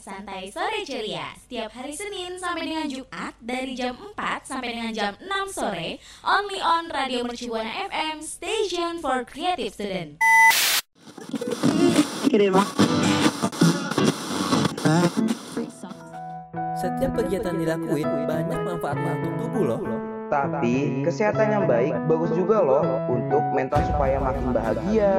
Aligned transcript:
Santai 0.00 0.52
sore 0.52 0.82
ceria. 0.84 1.32
Setiap 1.36 1.70
hari 1.72 1.92
Senin 1.96 2.36
sampai 2.36 2.68
dengan 2.68 2.86
Jumat 2.88 3.32
dari 3.40 3.72
jam 3.72 3.96
4 3.96 4.44
sampai 4.44 4.68
dengan 4.76 4.92
jam 4.92 5.12
6 5.20 5.56
sore, 5.56 6.00
only 6.24 6.60
on 6.60 6.88
Radio 6.88 7.24
Mercubuana 7.24 7.88
FM, 7.88 8.24
station 8.24 9.00
for 9.00 9.24
creative 9.24 9.72
student. 9.72 10.20
Setiap 16.80 17.12
kegiatan 17.12 17.54
dilakuin 17.60 18.08
banyak 18.24 18.60
manfaatnya 18.64 19.12
untuk 19.20 19.32
tubuh 19.44 19.64
loh. 19.76 19.82
Tapi 20.30 21.02
kesehatan 21.02 21.46
yang 21.50 21.64
baik 21.66 21.92
bagus 22.06 22.30
juga 22.32 22.62
loh 22.62 22.86
untuk 23.10 23.42
mental 23.52 23.82
supaya 23.84 24.16
makin 24.22 24.54
bahagia. 24.54 25.12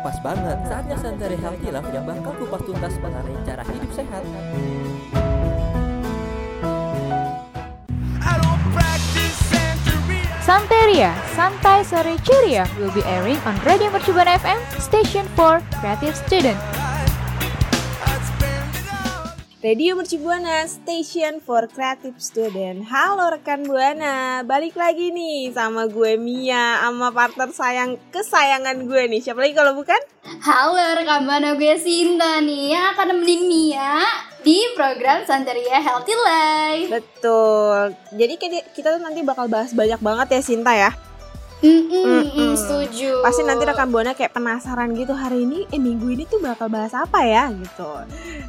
Pas 0.00 0.16
banget 0.24 0.58
saatnya 0.64 0.96
Santai 0.96 1.36
Healthy 1.36 1.68
Love 1.68 1.92
yang 1.92 2.08
bakal 2.08 2.32
kupas 2.40 2.64
tuntas 2.64 2.96
mengenai 3.04 3.36
cara 3.44 3.60
hidup 3.68 3.92
sehat. 3.92 4.24
Santeria, 10.40 11.12
Santai 11.36 11.84
Sore 11.84 12.16
Ceria 12.24 12.64
will 12.80 12.90
be 12.96 13.04
airing 13.04 13.36
on 13.44 13.54
Radio 13.62 13.92
Mercubuana 13.92 14.40
FM, 14.40 14.58
station 14.80 15.28
for 15.36 15.60
creative 15.78 16.16
student. 16.16 16.79
Radio 19.60 19.92
Mercubuana, 19.92 20.64
station 20.64 21.36
for 21.44 21.68
creative 21.68 22.16
student. 22.16 22.80
Halo 22.88 23.28
rekan 23.28 23.68
Buana, 23.68 24.40
balik 24.40 24.72
lagi 24.72 25.12
nih 25.12 25.52
sama 25.52 25.84
gue 25.84 26.16
Mia, 26.16 26.80
sama 26.80 27.12
partner 27.12 27.52
sayang 27.52 28.00
kesayangan 28.08 28.88
gue 28.88 29.02
nih. 29.12 29.20
Siapa 29.20 29.36
lagi 29.44 29.52
kalau 29.52 29.76
bukan? 29.76 30.00
Halo 30.24 30.80
rekan 30.96 31.28
Buana 31.28 31.60
gue 31.60 31.76
Sinta 31.76 32.40
nih 32.40 32.72
yang 32.72 32.96
akan 32.96 33.12
nemenin 33.12 33.42
Mia 33.44 34.00
di 34.40 34.64
program 34.72 35.28
Santeria 35.28 35.76
Healthy 35.76 36.16
Life. 36.16 36.88
Betul. 36.96 37.92
Jadi 38.16 38.40
kita 38.72 38.96
tuh 38.96 39.02
nanti 39.04 39.20
bakal 39.20 39.44
bahas 39.52 39.76
banyak 39.76 40.00
banget 40.00 40.26
ya 40.32 40.40
Sinta 40.40 40.72
ya. 40.72 40.88
Mm-mm, 41.60 42.24
Mm-mm. 42.24 42.52
setuju. 42.56 43.20
Pasti 43.20 43.44
nanti 43.44 43.68
rekan 43.68 43.92
Buana 43.92 44.16
kayak 44.16 44.32
penasaran 44.32 44.96
gitu 44.96 45.12
hari 45.12 45.44
ini, 45.44 45.68
eh 45.68 45.76
minggu 45.76 46.08
ini 46.08 46.24
tuh 46.24 46.40
bakal 46.40 46.72
bahas 46.72 46.96
apa 46.96 47.20
ya 47.20 47.52
gitu. 47.52 47.90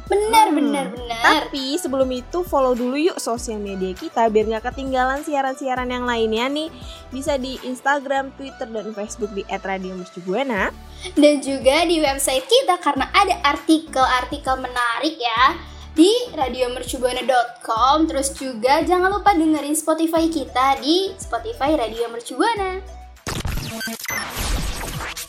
benar 0.08 0.48
Hmm. 0.48 0.56
benar 0.56 0.86
benar. 0.96 1.20
Tapi 1.20 1.76
sebelum 1.76 2.08
itu 2.08 2.40
follow 2.44 2.72
dulu 2.72 2.96
yuk 2.96 3.20
sosial 3.20 3.60
media 3.60 3.92
kita 3.92 4.32
biar 4.32 4.48
nggak 4.48 4.72
ketinggalan 4.72 5.20
siaran-siaran 5.20 5.92
yang 5.92 6.08
lainnya 6.08 6.48
nih. 6.48 6.68
Bisa 7.12 7.36
di 7.36 7.60
Instagram, 7.68 8.32
Twitter, 8.40 8.68
dan 8.68 8.96
Facebook 8.96 9.36
di 9.36 9.44
@radiomercubuana. 9.44 10.72
Dan 11.12 11.44
juga 11.44 11.84
di 11.84 12.00
website 12.00 12.48
kita 12.48 12.80
karena 12.80 13.12
ada 13.12 13.44
artikel-artikel 13.44 14.56
menarik 14.56 15.20
ya 15.20 15.60
di 15.92 16.08
radiomercubuana.com 16.32 18.08
terus 18.08 18.32
juga 18.32 18.80
jangan 18.80 19.12
lupa 19.12 19.36
dengerin 19.36 19.76
Spotify 19.76 20.24
kita 20.32 20.80
di 20.80 21.12
Spotify 21.20 21.76
Radio 21.76 22.08
Mercubuana. 22.08 23.01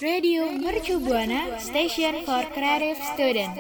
Radio 0.02 0.52
Mercubuana, 0.52 1.58
station 1.60 2.26
for 2.26 2.44
creative 2.52 2.98
student. 3.14 3.54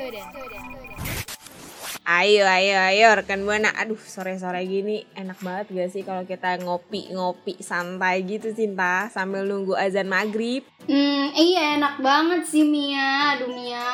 Ayo, 2.03 2.43
ayo, 2.43 2.75
ayo 2.91 3.15
rekan 3.15 3.47
buana. 3.47 3.71
Aduh, 3.79 3.95
sore-sore 3.95 4.59
gini 4.67 5.07
enak 5.15 5.39
banget 5.39 5.71
gak 5.71 5.89
sih 5.95 6.03
kalau 6.03 6.27
kita 6.27 6.59
ngopi-ngopi 6.59 7.63
santai 7.63 8.27
gitu 8.27 8.51
Cinta 8.51 9.07
sambil 9.07 9.47
nunggu 9.47 9.71
azan 9.71 10.11
maghrib. 10.11 10.67
Hmm, 10.83 11.31
iya 11.31 11.79
enak 11.79 12.03
banget 12.03 12.43
sih 12.43 12.67
Mia. 12.67 13.39
Aduh 13.39 13.55
Mia. 13.55 13.87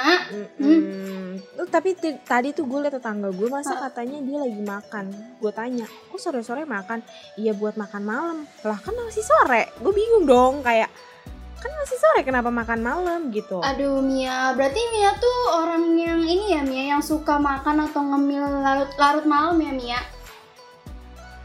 Hmm. 0.57 1.37
Tuh, 1.53 1.69
tapi 1.69 1.93
tadi 2.25 2.49
tuh 2.49 2.65
gue 2.65 2.81
liat 2.81 2.97
tetangga 2.97 3.29
gue 3.29 3.45
masa 3.45 3.77
katanya 3.77 4.25
dia 4.25 4.41
lagi 4.41 4.61
makan. 4.65 5.05
Gue 5.37 5.53
tanya, 5.53 5.85
kok 5.85 6.17
sore-sore 6.17 6.65
makan? 6.65 7.05
Iya 7.37 7.53
buat 7.53 7.77
makan 7.77 8.03
malam. 8.09 8.37
Lah 8.65 8.81
kan 8.81 8.97
masih 9.05 9.21
sore. 9.21 9.69
Gue 9.85 9.93
bingung 9.93 10.25
dong 10.25 10.65
kayak 10.65 10.89
kan 11.59 11.71
masih 11.75 11.97
sore 11.99 12.21
kenapa 12.23 12.47
makan 12.47 12.79
malam 12.79 13.19
gitu. 13.29 13.59
Aduh 13.59 13.99
Mia, 13.99 14.55
berarti 14.55 14.79
Mia 14.95 15.11
tuh 15.19 15.37
orang 15.59 15.91
yang 15.93 16.21
ini 16.23 16.55
ya 16.55 16.61
Mia 16.63 16.95
yang 16.95 17.03
suka 17.03 17.35
makan 17.35 17.83
atau 17.83 17.99
ngemil 17.99 18.43
larut 18.63 18.91
larut 18.95 19.25
malam 19.27 19.59
ya 19.59 19.71
Mia? 19.75 19.99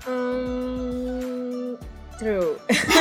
Hmm, 0.04 1.74
true. 2.14 2.54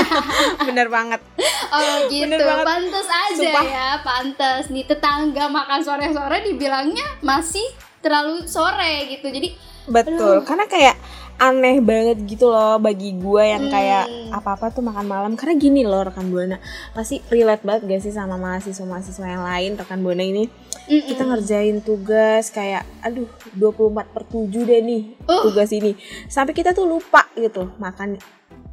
Bener 0.67 0.87
banget. 0.89 1.21
Oh 1.69 2.09
gitu, 2.09 2.25
Bener 2.25 2.41
banget. 2.41 2.65
pantes 2.65 3.07
aja 3.07 3.37
Sumpah. 3.37 3.65
ya, 3.67 3.89
pantes. 4.01 4.63
Nih 4.71 4.85
tetangga 4.87 5.45
makan 5.51 5.79
sore-sore 5.83 6.41
dibilangnya 6.47 7.05
masih 7.21 7.63
terlalu 8.01 8.47
sore 8.47 9.05
gitu. 9.11 9.29
Jadi 9.29 9.53
Betul, 9.83 10.47
karena 10.47 10.63
kayak 10.63 10.95
aneh 11.43 11.77
banget 11.79 12.23
gitu 12.23 12.47
loh 12.47 12.79
bagi 12.79 13.11
gue 13.13 13.43
yang 13.43 13.67
kayak 13.67 14.05
Hmm. 14.05 14.31
apa-apa 14.33 14.71
tuh 14.71 14.81
makan 14.81 15.05
malam. 15.05 15.31
Karena 15.33 15.53
gini 15.55 15.83
loh 15.83 16.01
rekan 16.01 16.25
Buana, 16.25 16.57
pasti 16.91 17.19
relate 17.27 17.61
banget 17.61 17.81
gak 17.85 18.01
sih 18.01 18.09
sama 18.09 18.33
mahasiswa-mahasiswa 18.35 19.27
yang 19.27 19.43
lain 19.43 19.71
rekan 19.75 19.99
Buana 19.99 20.23
ini. 20.23 20.47
mm-mm. 20.83 21.05
Kita 21.05 21.23
ngerjain 21.23 21.79
tugas 21.79 22.49
kayak 22.49 22.83
aduh 22.99 23.27
24 23.53 24.09
per 24.09 24.23
7 24.25 24.63
deh 24.63 24.79
nih 24.79 25.03
Uh. 25.23 25.43
tugas 25.43 25.69
ini. 25.69 25.93
Sampai 26.25 26.51
kita 26.51 26.71
tuh 26.71 26.83
lupa 26.83 27.27
gitu 27.35 27.69
makan 27.77 28.17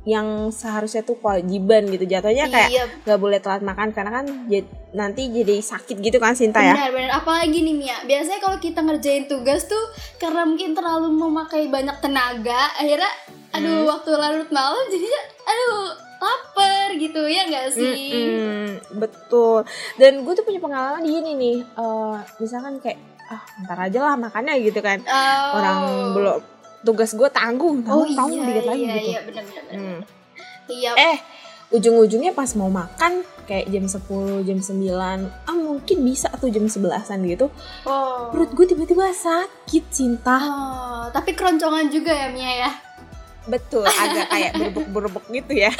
yang 0.03 0.49
seharusnya 0.49 1.00
tuh 1.00 1.15
kewajiban 1.15 1.84
gitu 1.87 2.05
jatuhnya 2.05 2.49
kayak 2.49 2.71
Iya. 2.71 2.84
nggak 3.05 3.19
boleh 3.19 3.37
telat 3.37 3.61
makan 3.61 3.91
karena 3.91 4.11
kan 4.15 4.27
jad- 4.47 4.65
nanti 4.91 5.28
jadi 5.28 5.61
sakit 5.61 6.00
gitu 6.00 6.16
kan 6.16 6.33
Sinta 6.33 6.59
ya 6.59 6.72
Benar-benar 6.72 7.21
apalagi 7.21 7.61
nih 7.61 7.75
Mia. 7.75 7.99
Biasanya 8.03 8.41
kalau 8.41 8.56
kita 8.56 8.81
ngerjain 8.81 9.25
tugas 9.27 9.65
tuh 9.65 9.84
karena 10.16 10.43
mungkin 10.43 10.72
terlalu 10.72 11.09
memakai 11.10 11.69
banyak 11.69 12.00
tenaga, 12.00 12.72
akhirnya 12.75 13.12
aduh 13.50 13.69
Hmm. 13.78 13.89
waktu 13.89 14.10
larut 14.10 14.50
malam 14.50 14.81
jadinya 14.87 15.21
aduh 15.43 15.89
lapar 16.19 16.89
gitu 16.94 17.21
ya 17.25 17.43
nggak 17.47 17.69
sih? 17.71 18.09
Mm-mm, 18.10 18.69
betul. 18.94 19.65
Dan 19.94 20.21
gue 20.21 20.33
tuh 20.33 20.44
punya 20.44 20.59
pengalaman 20.59 21.00
gini 21.03 21.33
nih. 21.34 21.59
eh, 21.62 22.16
misalkan 22.37 22.77
kayak 22.78 22.97
ah 23.27 23.41
ntar 23.60 23.78
aja 23.81 23.99
lah 24.03 24.15
makannya 24.16 24.59
gitu 24.60 24.81
kan. 24.81 24.99
Oh. 25.03 25.49
Orang 25.55 25.78
belum 26.12 26.39
tugas 26.80 27.12
gue 27.12 27.28
tanggung, 27.28 27.84
Oh 27.84 28.06
tanggung, 28.08 28.41
iya, 28.41 28.48
dikit 28.48 28.66
lagi 28.66 28.82
iya, 28.82 28.94
gitu. 28.96 29.08
iya, 29.10 29.20
benar-benar. 29.26 29.64
Hmm. 29.70 29.98
Iya. 30.70 30.91
Eh, 30.96 31.16
ujung-ujungnya 31.70 32.32
pas 32.32 32.50
mau 32.54 32.70
makan 32.70 33.22
kayak 33.44 33.66
jam 33.66 33.84
10, 33.84 34.46
jam 34.46 34.58
9, 34.62 35.26
ah 35.26 35.56
mungkin 35.58 35.96
bisa 36.06 36.30
tuh 36.38 36.48
jam 36.48 36.64
11-an 36.64 37.18
gitu. 37.26 37.50
oh. 37.84 38.30
Perut 38.30 38.50
gue 38.54 38.66
tiba-tiba 38.66 39.10
sakit, 39.10 39.84
cinta. 39.91 40.38
Oh, 40.38 41.04
tapi 41.10 41.34
keroncongan 41.34 41.91
juga 41.91 42.14
ya 42.14 42.30
Mia 42.30 42.52
ya. 42.66 42.70
Betul, 43.50 43.82
agak 43.82 44.30
kayak 44.30 44.52
berbek-berbek 44.54 45.24
gitu 45.32 45.52
ya. 45.66 45.72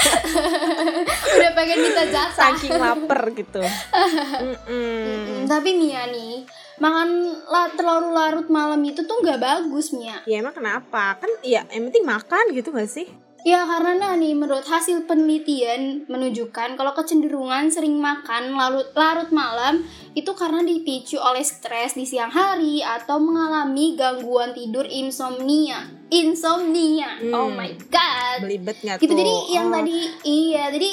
Udah 1.39 1.51
pengen 1.55 1.79
minta 1.79 2.03
jatah. 2.09 2.57
Saking 2.57 2.73
lapar 2.75 3.31
gitu. 3.37 3.63
Mm-mm. 4.43 5.45
Mm, 5.45 5.47
Tapi 5.47 5.71
Mia 5.77 6.09
nih, 6.09 6.49
makan 6.81 7.09
la- 7.47 7.71
terlalu 7.71 8.09
larut 8.11 8.49
malam 8.49 8.81
itu 8.81 9.05
tuh 9.05 9.21
nggak 9.21 9.39
bagus 9.39 9.93
Mia. 9.93 10.25
Ya 10.25 10.41
emang 10.41 10.53
kenapa? 10.53 11.15
Kan 11.15 11.31
ya 11.41 11.69
yang 11.69 11.87
penting 11.87 12.03
makan 12.03 12.45
gitu 12.51 12.73
gak 12.73 12.89
sih? 12.89 13.07
Ya 13.41 13.65
karena 13.65 14.13
nih 14.15 14.37
menurut 14.37 14.65
hasil 14.65 15.05
penelitian 15.05 16.05
menunjukkan 16.07 16.77
kalau 16.77 16.93
kecenderungan 16.93 17.69
sering 17.69 17.97
makan 17.97 18.53
larut 18.53 18.93
larut 18.93 19.29
malam 19.31 19.81
itu 20.13 20.29
karena 20.35 20.61
dipicu 20.61 21.17
oleh 21.17 21.41
stres 21.41 21.97
di 21.97 22.05
siang 22.05 22.29
hari 22.29 22.81
atau 22.81 23.17
mengalami 23.17 23.97
gangguan 23.97 24.53
tidur 24.53 24.85
insomnia. 24.85 25.89
Insomnia. 26.11 27.17
Hmm. 27.17 27.33
Oh 27.33 27.49
my 27.49 27.73
god. 27.89 28.45
Belibet 28.45 28.77
gak 28.79 28.97
gitu 28.99 29.09
tuh? 29.09 29.17
jadi 29.17 29.35
yang 29.51 29.67
Oh. 29.69 29.75
tadi 29.75 29.99
iya 30.23 30.65
jadi 30.69 30.91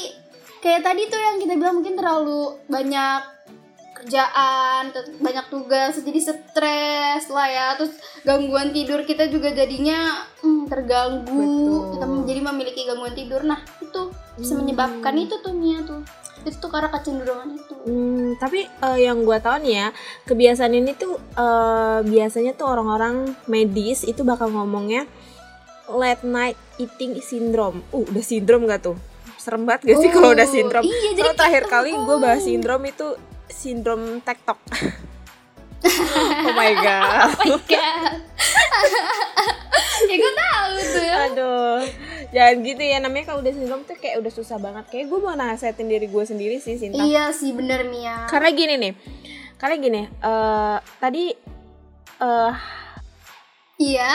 kayak 0.58 0.82
tadi 0.82 1.02
tuh 1.06 1.20
yang 1.20 1.36
kita 1.38 1.54
bilang 1.54 1.76
mungkin 1.76 1.94
terlalu 1.94 2.42
banyak 2.66 3.37
kerjaan 3.98 4.94
banyak 5.18 5.46
tugas 5.50 5.98
jadi 5.98 6.20
stres 6.22 7.24
lah 7.28 7.48
ya 7.48 7.68
terus 7.76 7.94
gangguan 8.22 8.70
tidur 8.70 9.02
kita 9.02 9.26
juga 9.28 9.50
jadinya 9.52 10.22
hmm, 10.40 10.70
terganggu 10.70 11.34
Betul. 11.34 11.94
kita 11.98 12.06
jadi 12.30 12.42
memiliki 12.44 12.82
gangguan 12.86 13.14
tidur 13.14 13.42
nah 13.42 13.58
itu 13.80 14.02
bisa 14.38 14.54
Hmm. 14.54 14.62
menyebabkan 14.62 15.18
itu 15.18 15.36
tuh 15.42 15.50
Mia 15.52 15.82
tuh 15.82 16.06
itu 16.46 16.56
tuh 16.56 16.70
karena 16.70 16.94
kecenderungan 16.94 17.50
itu 17.58 17.74
Hmm, 17.88 18.36
tapi 18.36 18.68
eh, 18.68 19.00
yang 19.00 19.24
gue 19.24 19.38
tahu 19.40 19.64
nih 19.64 19.74
ya 19.74 19.88
kebiasaan 20.24 20.76
ini 20.76 20.92
tuh 20.94 21.18
eh, 21.34 22.00
biasanya 22.04 22.54
tuh 22.54 22.68
orang-orang 22.68 23.32
medis 23.48 24.04
itu 24.04 24.22
bakal 24.22 24.52
ngomongnya 24.52 25.08
late 25.88 26.22
night 26.22 26.60
eating 26.78 27.24
syndrome. 27.24 27.80
Uh, 27.90 28.04
udah 28.04 28.20
sindrom 28.20 28.68
gak 28.68 28.84
tuh? 28.84 29.00
Serem 29.40 29.64
banget 29.64 29.88
gak 29.88 29.98
sih 30.04 30.10
kalau 30.12 30.36
udah 30.36 30.44
Oh, 30.44 30.52
sindrom? 30.52 30.84
iya, 30.84 31.12
jadi 31.16 31.32
terakhir 31.32 31.64
kali 31.72 31.96
gue 31.96 32.18
bahas 32.20 32.44
oh. 32.44 32.46
sindrom 32.46 32.82
itu 32.84 33.08
sindrom 33.58 34.22
TikTok. 34.22 34.60
oh 36.46 36.54
my 36.54 36.72
god. 36.78 37.34
oh 37.34 37.34
my 37.42 37.58
god 37.66 38.22
ya 40.10 40.14
gue 40.14 40.34
tahu 40.34 40.72
tuh 40.78 41.04
ya 41.04 41.16
Aduh, 41.30 41.82
jangan 42.30 42.56
gitu 42.62 42.82
ya 42.86 42.98
namanya 43.02 43.34
kalau 43.34 43.40
udah 43.42 43.50
sindrom 43.50 43.82
tuh 43.82 43.98
kayak 43.98 44.22
udah 44.22 44.30
susah 44.30 44.62
banget. 44.62 44.86
Kayak 44.94 45.06
gue 45.10 45.20
mau 45.20 45.34
nasihatin 45.34 45.90
diri 45.90 46.06
gue 46.06 46.24
sendiri 46.24 46.62
sih, 46.62 46.78
Sinta. 46.78 47.02
iya 47.02 47.34
sih 47.34 47.52
bener 47.58 47.90
Mia 47.90 48.30
Karena 48.30 48.50
gini 48.54 48.74
nih, 48.78 48.94
karena 49.58 49.76
gini, 49.82 50.02
eh 50.06 50.78
tadi 51.02 51.34
eh 52.22 52.54
Iya. 53.78 54.12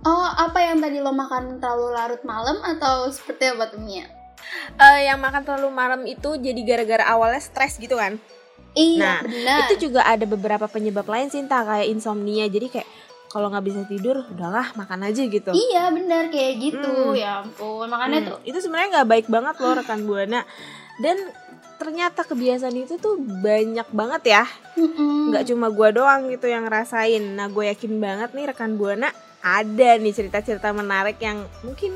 Oh, 0.00 0.28
apa 0.28 0.60
yang 0.64 0.80
tadi 0.80 0.96
lo 0.96 1.12
makan 1.12 1.60
terlalu 1.60 1.92
larut 1.92 2.22
malam 2.24 2.56
atau 2.62 3.08
seperti 3.08 3.52
apa 3.52 3.68
tuh 3.68 3.80
Mia? 3.80 4.04
eh, 4.80 5.00
yang 5.04 5.20
makan 5.20 5.44
terlalu 5.44 5.68
malam 5.68 6.00
itu 6.08 6.36
jadi 6.40 6.60
gara-gara 6.64 7.04
awalnya 7.04 7.40
stres 7.40 7.76
gitu 7.76 7.96
kan. 7.96 8.16
Iya, 8.72 8.98
Nah, 8.98 9.18
benar. 9.22 9.58
Itu 9.66 9.88
juga 9.88 10.04
ada 10.04 10.24
beberapa 10.24 10.66
penyebab 10.66 11.06
lain 11.06 11.28
sih, 11.28 11.40
entah 11.40 11.64
kayak 11.64 11.88
insomnia. 11.88 12.46
Jadi 12.46 12.68
kayak 12.68 12.88
kalau 13.28 13.52
nggak 13.52 13.66
bisa 13.68 13.80
tidur, 13.84 14.24
udahlah 14.24 14.72
makan 14.72 15.04
aja 15.04 15.22
gitu. 15.24 15.52
Iya, 15.52 15.92
benar 15.92 16.32
kayak 16.32 16.54
gitu. 16.58 16.92
Hmm. 17.12 17.16
Ya 17.16 17.44
ampun, 17.44 17.86
makanya 17.88 18.18
Hmm, 18.18 18.28
tuh 18.32 18.38
itu 18.44 18.58
sebenarnya 18.58 18.88
nggak 19.00 19.08
baik 19.08 19.26
banget 19.28 19.54
loh 19.60 19.72
rekan 19.76 20.00
buana. 20.04 20.40
Dan 20.98 21.16
ternyata 21.78 22.26
kebiasaan 22.26 22.74
itu 22.74 22.96
tuh 22.98 23.20
banyak 23.20 23.86
banget 23.92 24.22
ya. 24.34 24.44
Nggak 25.28 25.44
cuma 25.46 25.68
gua 25.68 25.92
doang 25.92 26.26
gitu 26.32 26.48
yang 26.48 26.64
ngerasain. 26.66 27.22
Nah, 27.36 27.46
gue 27.46 27.68
yakin 27.68 28.00
banget 28.00 28.32
nih 28.34 28.50
rekan 28.50 28.74
buana 28.74 29.12
ada 29.38 29.90
nih 29.94 30.10
cerita-cerita 30.10 30.74
menarik 30.74 31.20
yang 31.22 31.46
mungkin 31.62 31.94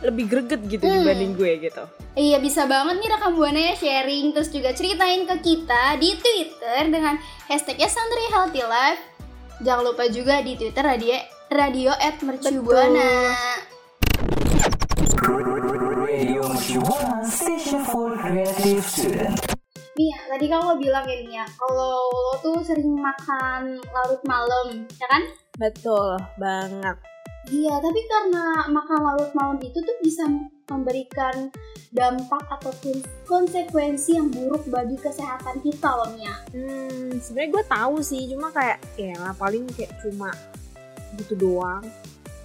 lebih 0.00 0.24
greget 0.32 0.60
gitu 0.64 0.84
Hmm. 0.84 1.04
dibanding 1.04 1.32
gue 1.36 1.52
gitu. 1.68 1.82
Iya 2.16 2.40
bisa 2.40 2.64
banget 2.64 3.04
nih 3.04 3.10
rekam 3.12 3.36
buana 3.36 3.60
ya 3.60 3.74
sharing 3.76 4.32
terus 4.32 4.48
juga 4.48 4.72
ceritain 4.72 5.28
ke 5.28 5.36
kita 5.44 6.00
di 6.00 6.16
Twitter 6.16 6.88
dengan 6.88 7.20
hashtagnya 7.46 7.88
Santri 7.88 8.24
Healthy 8.32 8.64
Life. 8.64 9.02
Jangan 9.60 9.84
lupa 9.92 10.08
juga 10.08 10.40
di 10.40 10.56
Twitter 10.56 10.80
radio 10.80 11.20
radio 11.52 11.92
at 11.92 12.16
mercubuana. 12.24 13.36
Mia, 20.00 20.18
tadi 20.32 20.46
kan 20.48 20.64
lo 20.64 20.74
bilang 20.80 21.04
ya 21.04 21.18
Mia, 21.28 21.44
kalau 21.60 22.08
lo 22.08 22.32
tuh 22.40 22.56
sering 22.64 22.96
makan 22.96 23.76
larut 23.84 24.22
malam, 24.24 24.88
ya 24.96 25.06
kan? 25.10 25.22
Betul 25.60 26.16
banget. 26.40 27.09
Iya, 27.50 27.82
tapi 27.82 28.00
karena 28.06 28.44
makan 28.70 28.98
larut 29.02 29.30
malam 29.34 29.58
itu 29.58 29.82
tuh 29.82 29.96
bisa 30.00 30.22
memberikan 30.70 31.50
dampak 31.90 32.46
ataupun 32.46 33.02
konsekuensi 33.26 34.14
yang 34.14 34.30
buruk 34.30 34.62
bagi 34.70 34.94
kesehatan 34.94 35.58
kita 35.58 35.90
loh 35.90 36.14
Mia. 36.14 36.34
Hmm, 36.54 37.18
sebenarnya 37.18 37.50
gue 37.58 37.64
tahu 37.66 37.96
sih, 38.06 38.30
cuma 38.30 38.54
kayak 38.54 38.78
ya 38.94 39.18
lah 39.18 39.34
paling 39.34 39.66
kayak 39.74 39.90
cuma 39.98 40.30
gitu 41.18 41.34
doang. 41.34 41.82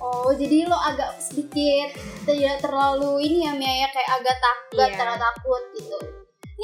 Oh, 0.02 0.34
jadi 0.34 0.66
lo 0.66 0.78
agak 0.78 1.22
sedikit 1.22 1.94
tidak 2.26 2.66
terlalu 2.66 3.30
ini 3.30 3.46
ya 3.46 3.54
Mia 3.54 3.74
ya 3.86 3.90
kayak 3.94 4.10
agak 4.22 4.38
takut, 4.42 4.90
Iya. 4.90 4.98
terlalu 4.98 5.20
takut 5.22 5.64
gitu. 5.78 5.98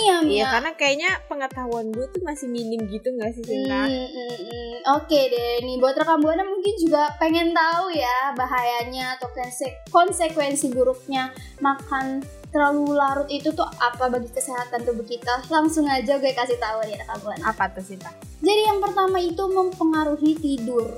Ya 0.02 0.18
Mia. 0.22 0.34
Iya, 0.34 0.46
karena 0.50 0.72
kayaknya 0.74 1.12
pengetahuan 1.30 1.94
gue 1.94 2.06
tuh 2.10 2.22
masih 2.26 2.50
minim 2.50 2.82
gitu 2.90 3.14
gak 3.22 3.32
sih, 3.38 3.44
Sinta? 3.46 3.86
Hmm, 3.86 4.08
hmm, 4.10 4.36
hmm. 4.42 4.72
Oke 4.98 5.30
deh, 5.30 5.62
nih 5.62 5.78
buat 5.78 5.94
rekam 5.94 6.26
buana 6.26 6.42
mungkin 6.42 6.74
juga 6.82 7.14
pengen 7.22 7.54
tahu 7.54 7.94
ya 7.94 8.34
bahayanya 8.34 9.14
atau 9.18 9.30
konse- 9.30 9.78
konsekuensi 9.94 10.74
buruknya 10.74 11.30
makan 11.62 12.26
terlalu 12.50 12.98
larut 12.98 13.30
itu 13.32 13.54
tuh 13.54 13.64
apa 13.80 14.10
bagi 14.10 14.28
kesehatan 14.34 14.84
tubuh 14.84 15.06
kita. 15.06 15.46
Langsung 15.54 15.86
aja 15.86 16.18
gue 16.18 16.32
kasih 16.34 16.58
tahu 16.58 16.82
nih 16.90 16.98
rekam 16.98 17.22
buana. 17.22 17.44
Apa 17.46 17.70
tuh, 17.72 17.86
Sinta? 17.86 18.10
Jadi 18.42 18.62
yang 18.68 18.82
pertama 18.82 19.22
itu 19.22 19.44
mempengaruhi 19.46 20.34
tidur. 20.42 20.98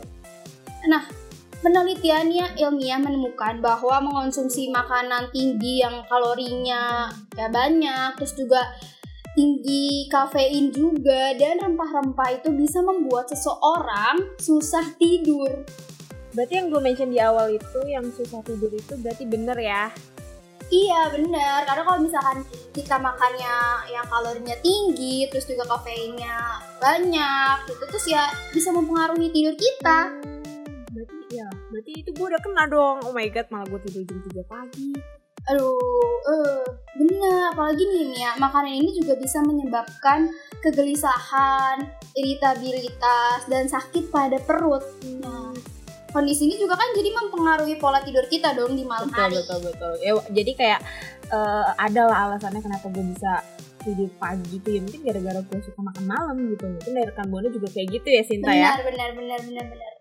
Nah, 0.88 1.04
penelitiannya 1.63 2.60
ilmiah 2.60 3.00
menemukan 3.00 3.63
bahwa 3.63 4.04
mengonsumsi 4.04 4.68
makanan 4.69 5.31
tinggi 5.31 5.80
yang 5.80 6.04
kalorinya 6.12 7.07
ya 7.33 7.48
banyak, 7.48 8.19
terus 8.19 8.36
juga 8.36 8.60
tinggi 9.33 10.06
kafein 10.12 10.69
juga 10.69 11.33
dan 11.39 11.57
rempah-rempah 11.57 12.44
itu 12.44 12.54
bisa 12.54 12.83
membuat 12.83 13.31
seseorang 13.31 14.38
susah 14.38 14.94
tidur. 15.00 15.65
Berarti 16.36 16.54
yang 16.60 16.68
gue 16.69 16.81
mention 16.83 17.10
di 17.10 17.18
awal 17.24 17.56
itu 17.56 17.80
yang 17.88 18.06
susah 18.12 18.44
tidur 18.44 18.69
itu 18.69 18.94
berarti 19.00 19.24
bener 19.24 19.57
ya? 19.57 19.89
Iya 20.74 21.13
benar, 21.13 21.69
karena 21.69 21.83
kalau 21.86 22.00
misalkan 22.01 22.38
kita 22.74 22.98
makannya 22.98 23.56
yang 23.94 24.06
kalorinya 24.09 24.57
tinggi, 24.66 25.30
terus 25.30 25.45
juga 25.45 25.69
kafeinnya 25.69 26.57
banyak, 26.81 27.69
gitu 27.69 27.83
terus 27.94 28.06
ya 28.09 28.25
bisa 28.50 28.74
mempengaruhi 28.74 29.30
tidur 29.30 29.54
kita. 29.54 30.32
Hmm, 31.33 31.50
berarti 31.50 31.57
ya, 31.57 31.69
berarti 31.74 31.91
itu 31.97 32.09
gue 32.13 32.25
udah 32.30 32.41
kena 32.41 32.63
dong. 32.69 32.97
Oh 33.09 33.13
my 33.13 33.27
god, 33.33 33.47
malah 33.50 33.68
gue 33.69 33.80
tidur 33.89 34.03
jam 34.06 34.19
3 34.21 34.45
pagi. 34.45 34.89
Aduh, 35.51 35.75
eh, 36.30 36.63
bener. 36.95 37.51
Apalagi 37.51 37.83
nih 37.83 38.03
Mia, 38.15 38.31
makanan 38.39 38.74
ini 38.80 38.95
juga 38.95 39.19
bisa 39.19 39.44
menyebabkan 39.44 40.31
kegelisahan, 40.63 41.83
iritabilitas, 42.15 43.44
dan 43.51 43.68
sakit 43.68 44.07
pada 44.07 44.39
perut. 44.39 44.85
Nah, 45.19 45.51
kondisi 46.15 46.47
ini 46.47 46.56
juga 46.62 46.80
kan 46.80 46.88
jadi 46.95 47.09
mempengaruhi 47.12 47.75
pola 47.75 48.00
tidur 48.06 48.24
kita 48.31 48.56
dong 48.56 48.77
di 48.80 48.88
malam 48.88 49.12
Betul, 49.12 49.19
hari. 49.19 49.35
betul, 49.44 49.59
betul. 49.68 49.94
Ya, 50.00 50.12
jadi 50.31 50.51
kayak 50.56 50.80
eh, 51.33 51.65
ada 51.75 52.01
lah 52.07 52.18
alasannya 52.31 52.62
kenapa 52.63 52.88
gue 52.88 53.03
bisa 53.03 53.44
tidur 53.83 54.07
pagi 54.15 54.63
tuh 54.63 54.71
ya 54.71 54.80
mungkin 54.80 55.01
gara-gara 55.03 55.39
gue 55.44 55.59
suka 55.59 55.81
makan 55.83 56.06
malam 56.07 56.35
gitu 56.56 56.65
mungkin 56.71 56.91
dari 56.95 57.12
buana 57.27 57.47
juga 57.51 57.68
kayak 57.68 57.88
gitu 57.91 58.07
ya 58.15 58.21
Sinta 58.24 58.51
ya 58.56 58.80
Benar, 58.80 58.83
benar, 58.88 59.09
benar, 59.19 59.39
benar, 59.44 59.65
benar. 59.75 59.93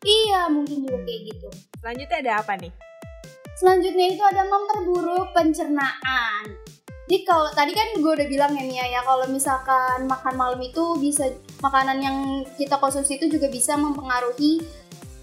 Iya, 0.00 0.48
mungkin 0.48 0.88
juga 0.88 0.98
kayak 1.04 1.20
gitu. 1.28 1.48
selanjutnya 1.80 2.18
ada 2.20 2.32
apa 2.44 2.52
nih 2.60 2.72
Selanjutnya 3.60 4.06
itu 4.16 4.22
ada 4.24 4.48
memperburuk 4.48 5.36
pencernaan. 5.36 6.48
Jadi 7.04 7.26
kalau 7.28 7.50
tadi 7.52 7.76
kan 7.76 7.92
gue 7.98 8.12
udah 8.16 8.28
bilang 8.30 8.56
ya 8.56 8.64
Mia 8.64 8.86
ya 8.88 9.04
kalau 9.04 9.28
misalkan 9.28 10.08
makan 10.08 10.34
malam 10.38 10.62
itu 10.64 10.96
bisa 10.96 11.28
makanan 11.60 12.00
yang 12.00 12.16
kita 12.56 12.80
konsumsi 12.80 13.20
itu 13.20 13.36
juga 13.36 13.52
bisa 13.52 13.76
mempengaruhi 13.76 14.64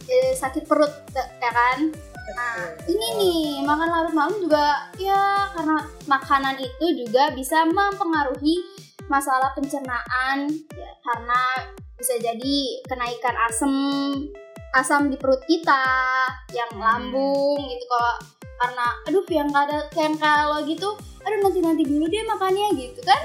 eh, 0.05 0.37
sakit 0.37 0.69
perut 0.69 0.91
ya 1.15 1.49
kan. 1.49 1.89
Nah 2.35 2.77
ini 2.85 3.07
nih 3.17 3.41
makan 3.65 3.87
larut 3.89 4.13
malam 4.13 4.35
juga 4.37 4.91
ya 4.99 5.49
karena 5.57 5.77
makanan 6.05 6.61
itu 6.61 7.07
juga 7.07 7.33
bisa 7.33 7.65
mempengaruhi 7.65 8.61
masalah 9.07 9.55
pencernaan 9.55 10.51
ya, 10.75 10.91
karena 11.01 11.41
bisa 11.97 12.13
jadi 12.19 12.55
kenaikan 12.85 13.35
asam 13.49 13.73
asam 14.77 15.09
di 15.09 15.17
perut 15.17 15.41
kita 15.43 15.83
yang 16.51 16.71
lambung 16.71 17.57
gitu 17.59 17.83
kok 17.83 18.15
karena 18.57 18.85
aduh 19.03 19.25
yang 19.27 19.49
ada 19.51 19.85
yang 19.93 20.13
kalau 20.15 20.61
gitu 20.61 20.89
aduh 21.19 21.39
nanti 21.43 21.59
nanti 21.59 21.83
dulu 21.83 22.07
deh 22.07 22.23
makannya 22.23 22.67
gitu 22.73 23.03
kan? 23.03 23.19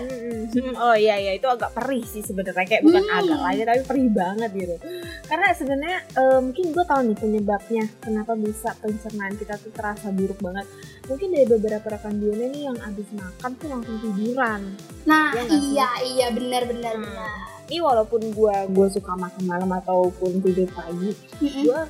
Oh 0.74 0.90
iya 0.90 1.14
iya 1.14 1.32
itu 1.32 1.46
agak 1.46 1.70
perih 1.70 2.02
sih 2.02 2.18
sebenarnya 2.18 2.66
kayak 2.66 2.82
bukan 2.82 2.98
Hmm. 3.00 3.18
agak 3.22 3.40
lagi 3.40 3.62
tapi 3.62 3.80
perih 3.86 4.10
banget 4.10 4.50
gitu. 4.52 4.74
Karena 5.22 5.54
sebenarnya 5.54 5.98
eh, 6.10 6.40
mungkin 6.42 6.74
gue 6.74 6.82
tahu 6.82 7.00
nih 7.06 7.16
penyebabnya 7.16 7.84
kenapa 8.02 8.34
bisa 8.34 8.74
pencernaan 8.76 9.38
kita 9.38 9.54
tuh 9.54 9.70
terasa 9.70 10.10
buruk 10.10 10.42
banget. 10.42 10.66
Mungkin 11.06 11.28
dari 11.30 11.46
beberapa 11.46 11.86
rekan 11.88 12.18
buana 12.18 12.46
nih 12.48 12.62
yang 12.66 12.78
abis 12.82 13.08
makan 13.14 13.50
tuh 13.54 13.68
langsung 13.70 13.96
tiduran. 14.02 14.60
Nah 15.06 15.30
Iya 15.32 15.42
sih? 15.46 15.60
iya 15.70 15.88
iya 16.02 16.26
benar 16.28 16.62
benar 16.66 16.94
Hmm. 16.98 17.06
benar 17.06 17.30
ini 17.72 17.80
walaupun 17.80 18.20
gue 18.28 18.56
gue 18.68 18.86
suka 18.92 19.16
makan 19.16 19.42
malam 19.48 19.72
ataupun 19.72 20.44
tidur 20.44 20.68
pagi 20.70 21.16
gue 21.40 21.80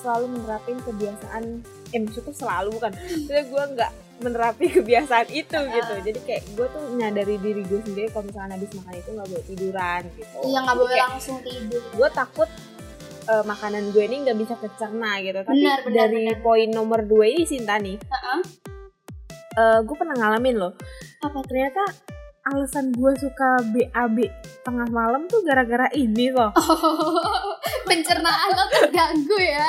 selalu 0.00 0.24
menerapin 0.32 0.80
kebiasaan 0.80 1.60
eh 1.92 2.00
maksudnya 2.00 2.32
selalu 2.32 2.68
bukan 2.74 2.92
Maksudnya 2.96 3.44
gue 3.44 3.62
nggak 3.76 3.92
menerapi 4.14 4.66
kebiasaan 4.80 5.28
itu 5.28 5.58
gitu. 5.58 5.94
Jadi 6.00 6.18
kayak 6.22 6.42
gue 6.54 6.66
tuh 6.70 6.82
nyadari 6.94 7.36
diri 7.36 7.62
gue 7.66 7.80
sendiri 7.82 8.08
kalau 8.08 8.24
misalnya 8.24 8.54
habis 8.54 8.70
makan 8.72 8.94
itu 8.94 9.08
nggak 9.10 9.28
boleh 9.28 9.44
tiduran 9.44 10.02
gitu. 10.14 10.36
Iya 10.44 10.58
nggak 10.60 10.74
Jadi 10.74 10.80
boleh 10.80 10.94
kayak 10.94 11.08
langsung 11.12 11.36
tidur. 11.42 11.82
gue 11.92 12.08
takut 12.14 12.48
eh, 13.24 13.44
makanan 13.44 13.84
gue 13.90 14.04
ini 14.04 14.16
nggak 14.24 14.38
bisa 14.38 14.54
kecerna 14.56 15.10
gitu. 15.20 15.38
Tapi 15.40 15.56
Benar, 15.60 15.78
benar, 15.82 15.96
dari 15.98 16.22
benar. 16.30 16.38
poin 16.40 16.68
nomor 16.70 17.00
dua 17.04 17.24
ini 17.26 17.42
Sinta 17.44 17.76
nih. 17.76 17.96
Heeh. 18.00 18.40
gue 19.82 19.96
pernah 19.96 20.16
ngalamin 20.18 20.56
loh. 20.58 20.72
Apa 21.22 21.38
ternyata 21.46 21.82
alasan 22.44 22.92
gue 22.92 23.12
suka 23.16 23.56
BAB 23.66 24.16
tengah 24.62 24.86
malam 24.88 25.24
tuh 25.26 25.40
gara-gara 25.40 25.88
ini 25.92 26.28
loh 26.28 26.52
pencernaan 27.88 28.48
lo 28.50 28.64
terganggu 28.70 29.38
ya 29.38 29.68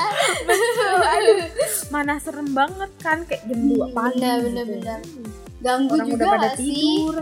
Aduh, 1.09 1.39
mana 1.87 2.17
serem 2.17 2.51
banget 2.51 2.89
kan 2.99 3.21
kayak 3.23 3.41
jam 3.45 3.59
2 3.61 3.71
Hmm, 3.71 3.89
pagi 3.89 4.19
benar, 4.19 4.37
gitu. 4.37 4.45
benar, 4.45 4.65
benar. 4.67 4.99
ganggu 5.57 5.93
orang 5.93 6.05
juga 6.05 6.17
udah 6.17 6.29
pada 6.35 6.47
sih 6.51 6.57
tidur 6.67 7.15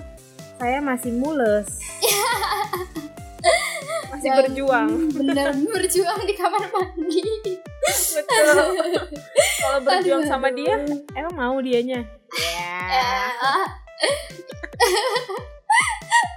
saya 0.56 0.78
masih 0.80 1.12
mules 1.14 1.68
masih 4.10 4.26
Ganggu. 4.26 4.38
berjuang 4.42 4.90
bener 5.14 5.46
berjuang 5.72 6.20
di 6.24 6.34
kamar 6.34 6.62
mandi 6.66 7.22
betul 7.86 8.46
kalau 9.60 9.80
berjuang 9.82 10.20
Aduh, 10.20 10.28
sama 10.28 10.48
aduh. 10.50 10.56
dia 10.56 10.74
emang 11.14 11.34
mau 11.36 11.56
dianya 11.60 12.02
ya 12.02 12.04
Ya. 12.90 13.06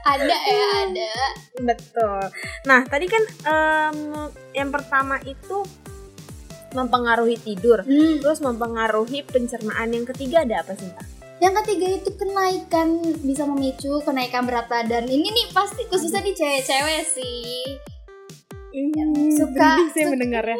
ada 0.06 0.22
ya 0.24 0.66
ada 0.86 1.12
betul 1.60 2.22
nah 2.62 2.80
tadi 2.82 3.06
kan 3.06 3.22
em, 3.42 3.96
yang 4.52 4.70
pertama 4.70 5.18
itu 5.22 5.66
mempengaruhi 6.72 7.36
tidur 7.38 7.80
Hmm. 7.80 8.20
terus 8.20 8.38
mempengaruhi 8.38 9.22
pencernaan 9.22 9.90
yang 9.90 10.04
ketiga 10.06 10.42
ada 10.42 10.60
apa 10.60 10.74
sih 10.74 10.88
Tah? 10.88 11.06
Yang 11.36 11.54
ketiga 11.62 11.86
itu 11.94 12.10
kenaikan 12.16 12.88
bisa 13.20 13.44
memicu 13.44 14.00
kenaikan 14.00 14.48
berat 14.48 14.66
badan. 14.66 15.04
Ini 15.04 15.20
nih 15.22 15.46
pasti 15.52 15.84
khususnya 15.84 16.24
di 16.24 16.32
cewek-cewek 16.32 17.04
sih. 17.06 17.76
Suka- 19.36 19.76
Sedih 19.76 19.88
saya 19.92 20.06
mendengarnya. 20.08 20.56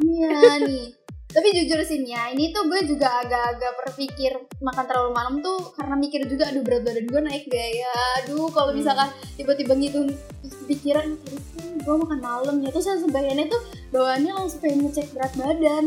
Iya 0.00 0.32
nih. 0.64 0.84
Tapi 1.28 1.48
jujur 1.52 1.84
sih 1.84 2.00
ya, 2.08 2.32
ini 2.32 2.56
tuh 2.56 2.64
gue 2.72 2.88
juga 2.88 3.20
agak-agak 3.20 3.72
berpikir 3.84 4.32
makan 4.64 4.84
terlalu 4.88 5.12
malam 5.12 5.34
tuh 5.44 5.76
karena 5.76 5.94
mikir 6.00 6.24
juga 6.24 6.48
aduh 6.48 6.64
berat 6.64 6.82
badan 6.88 7.04
gue 7.04 7.20
naik 7.20 7.44
gak 7.52 7.68
ya. 7.76 7.92
Aduh 8.24 8.48
kalau 8.48 8.72
misalkan 8.72 9.12
tiba-tiba 9.36 9.76
gitu 9.76 10.08
terus 10.40 10.56
pikiran 10.64 11.20
"Hmm, 11.20 11.76
gue 11.84 11.94
makan 12.00 12.20
malam 12.24 12.56
ya 12.64 12.72
terus 12.72 12.88
saya 12.88 12.96
sebagiannya 13.04 13.44
tuh 13.52 13.60
bawaannya 13.92 14.32
langsung 14.32 14.60
pengen 14.64 14.88
ngecek 14.88 15.12
berat 15.12 15.32
badan. 15.36 15.84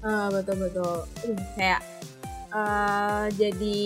Ah, 0.00 0.32
betul 0.32 0.56
betul. 0.64 1.04
Aduh, 1.04 1.36
kayak 1.60 1.80
eh, 2.56 3.24
jadi 3.36 3.80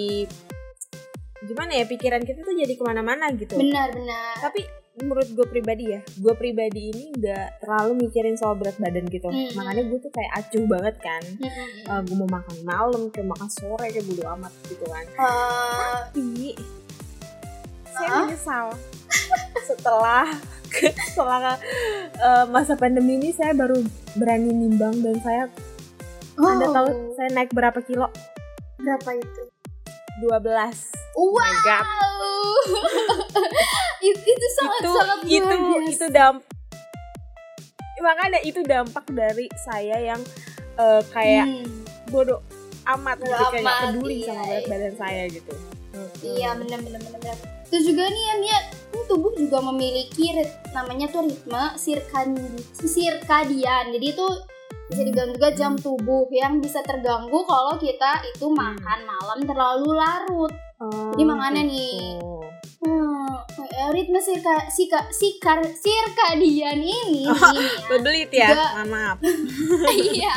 gimana 1.44 1.70
ya 1.74 1.84
pikiran 1.90 2.22
kita 2.22 2.40
tuh 2.46 2.54
jadi 2.54 2.72
ke 2.78 2.82
mana-mana 2.86 3.34
gitu. 3.34 3.58
Benar-benar. 3.58 4.38
Tapi 4.38 4.83
menurut 4.94 5.28
gue 5.34 5.46
pribadi 5.50 5.90
ya, 5.90 6.00
gue 6.02 6.34
pribadi 6.38 6.94
ini 6.94 7.04
nggak 7.18 7.66
terlalu 7.66 8.06
mikirin 8.06 8.38
soal 8.38 8.54
berat 8.54 8.78
badan 8.78 9.06
gitu. 9.10 9.26
Mm. 9.26 9.58
Makanya 9.58 9.82
gue 9.90 9.98
tuh 9.98 10.12
kayak 10.14 10.30
acuh 10.38 10.64
banget 10.70 10.96
kan. 11.02 11.22
Mm-mm. 11.42 12.02
gue 12.06 12.16
mau 12.22 12.30
makan 12.30 12.58
malam, 12.62 13.02
kayak 13.10 13.28
makan 13.30 13.48
sore, 13.50 13.86
kayak 13.90 14.06
bodo 14.06 14.24
amat 14.38 14.52
gitu 14.70 14.84
kan. 14.86 15.04
Eh, 15.06 15.94
Tapi 16.14 16.28
saya 17.94 18.08
Hah? 18.10 18.22
menyesal 18.26 18.66
setelah 19.66 20.26
setelah 21.14 21.54
eh, 22.18 22.44
masa 22.50 22.74
pandemi 22.74 23.18
ini 23.18 23.30
saya 23.30 23.54
baru 23.54 23.78
berani 24.18 24.50
nimbang 24.50 24.98
dan 25.02 25.16
saya 25.22 25.46
Anda 26.34 26.66
wow. 26.66 26.74
tahu 26.74 26.88
saya 27.14 27.30
naik 27.30 27.54
berapa 27.54 27.78
kilo? 27.86 28.10
berapa 28.74 29.10
itu? 29.16 29.42
12. 30.22 30.92
Oh 31.18 31.30
Wow. 31.30 31.38
my 31.40 31.52
god. 31.64 31.86
itu, 34.04 34.20
itu 34.20 34.46
sangat 34.58 34.80
itu 34.80 34.90
sangat 34.92 35.18
itu 35.24 35.54
biasa. 35.56 35.90
itu 35.90 36.06
damp 36.10 36.38
makanya 38.04 38.40
itu 38.44 38.60
dampak 38.60 39.06
dari 39.08 39.48
saya 39.56 39.96
yang 39.96 40.20
eh, 40.76 41.02
kayak 41.08 41.46
Hmm. 41.48 41.84
bodoh 42.12 42.44
amat 42.84 43.16
Bodo 43.16 43.32
gitu 43.32 43.44
kayak 43.48 43.64
peduli 43.80 44.16
iya, 44.20 44.28
sama 44.28 44.44
iya. 44.44 44.68
badan 44.68 44.94
saya 45.00 45.22
gitu. 45.32 45.52
Iya 46.20 46.48
benar 46.60 46.78
benar. 46.84 47.00
Terus 47.72 47.84
juga 47.88 48.04
nih 48.06 48.22
ya 48.28 48.34
Mia, 48.38 48.58
tubuh 49.08 49.32
juga 49.34 49.58
memiliki 49.64 50.36
namanya 50.76 51.08
tuh 51.08 51.24
ritme 51.24 51.62
sirkan 51.80 52.36
sirkadian. 52.76 53.88
Jadi 53.88 54.06
itu 54.12 54.26
bisa 54.84 55.00
dibilang 55.02 55.30
juga 55.32 55.48
jam 55.50 55.72
tubuh 55.74 56.28
yang 56.28 56.60
bisa 56.60 56.84
terganggu 56.84 57.40
kalau 57.44 57.74
kita 57.74 58.20
itu 58.26 58.46
makan 58.46 58.98
malam 59.02 59.38
terlalu 59.42 59.88
larut. 59.92 60.52
Oh, 60.78 61.12
Jadi 61.14 61.22
makanya 61.24 61.62
nih. 61.64 62.18
gitu. 62.18 62.32
Hmm, 62.84 63.32
eh, 63.64 63.88
ritme 63.90 64.20
sirka, 64.20 64.68
sika, 64.68 65.08
sikar, 65.08 65.64
sirkadian 65.64 66.84
ini 66.84 67.24
nih, 67.24 67.26
Mia. 67.32 67.64
Bebelit 67.88 68.28
ya, 68.28 68.52
Juga- 68.52 68.72
mohon 68.76 68.88
maaf. 68.92 69.16
iya 70.12 70.36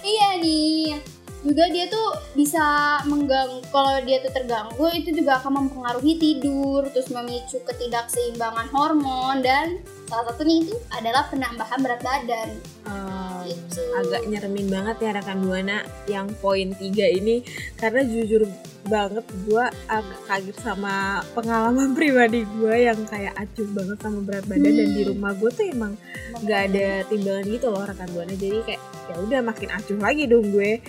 iya 0.00 0.28
nih 0.40 0.96
juga 1.44 1.68
dia 1.68 1.84
tuh 1.92 2.08
bisa 2.32 2.64
mengganggu 3.04 3.60
kalau 3.68 4.00
dia 4.00 4.16
tuh 4.24 4.32
terganggu 4.32 4.88
itu 4.96 5.12
juga 5.12 5.36
akan 5.36 5.60
mempengaruhi 5.60 6.16
tidur 6.16 6.88
terus 6.88 7.12
memicu 7.12 7.60
ketidakseimbangan 7.68 8.64
hormon 8.72 9.44
dan 9.44 9.76
salah 10.14 10.30
satunya 10.30 10.62
itu 10.62 10.74
adalah 10.88 11.26
penambahan 11.26 11.78
berat 11.82 12.00
badan. 12.00 12.48
Oh, 12.86 13.42
Gitu. 13.42 13.82
agak 13.92 14.24
nyeremin 14.24 14.70
banget 14.70 14.96
ya 15.02 15.10
rekan 15.12 15.42
buana 15.42 15.82
yang 16.06 16.30
poin 16.38 16.70
tiga 16.72 17.04
ini. 17.04 17.42
Karena 17.74 18.00
jujur 18.00 18.46
banget 18.84 19.26
gue 19.44 19.64
agak 19.86 20.20
kaget 20.24 20.56
sama 20.60 20.94
pengalaman 21.34 21.92
pribadi 21.98 22.46
gue 22.46 22.76
yang 22.80 23.00
kayak 23.04 23.34
acuh 23.34 23.66
banget 23.68 23.98
sama 23.98 24.22
berat 24.22 24.46
badan 24.46 24.72
dan 24.72 24.88
di 24.88 25.02
Hmm. 25.02 25.10
rumah 25.10 25.32
gue 25.34 25.50
tuh 25.50 25.66
emang 25.66 25.92
nggak 26.38 26.60
ada 26.70 26.86
timbangan 27.04 27.44
gitu 27.44 27.66
loh 27.68 27.82
rekan 27.82 28.08
buana. 28.14 28.32
Jadi 28.32 28.58
kayak 28.62 28.82
ya 29.04 29.16
udah 29.18 29.40
makin 29.42 29.68
acuh 29.72 29.98
lagi 29.98 30.24
dong 30.24 30.46
gue. 30.48 30.72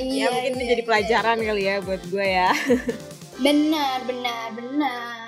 Iya, 0.00 0.24
ya 0.24 0.26
mungkin 0.32 0.52
ini 0.56 0.62
iya, 0.62 0.70
jadi 0.72 0.82
pelajaran 0.82 1.36
kali 1.38 1.62
ya 1.62 1.74
buat 1.80 2.02
gue 2.08 2.26
ya. 2.26 2.48
Benar 3.44 4.04
benar 4.04 4.46
benar 4.52 5.19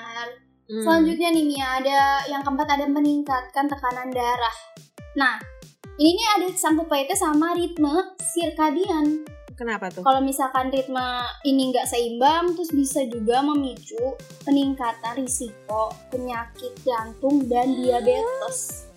Hmm. 0.73 0.81
Selanjutnya 0.89 1.29
nih 1.37 1.45
Mia, 1.45 1.69
ada 1.85 2.01
yang 2.33 2.41
keempat 2.41 2.65
ada 2.65 2.89
meningkatkan 2.89 3.69
tekanan 3.69 4.09
darah. 4.09 4.57
Nah, 5.21 5.37
ini 6.01 6.17
nih 6.17 6.29
ada 6.41 6.47
sangkut 6.57 6.89
pautnya 6.89 7.13
sama 7.13 7.53
ritme 7.53 8.17
sirkadian. 8.17 9.29
kenapa 9.53 9.93
tuh 9.93 10.01
Kalau 10.01 10.25
misalkan 10.25 10.73
ritme 10.73 11.21
ini 11.45 11.77
nggak 11.77 11.85
seimbang, 11.85 12.57
terus 12.57 12.73
bisa 12.73 13.05
juga 13.05 13.45
memicu 13.45 14.17
peningkatan 14.49 15.21
risiko 15.21 15.93
penyakit 16.09 16.73
jantung 16.89 17.45
dan 17.53 17.77
diabetes. 17.77 18.89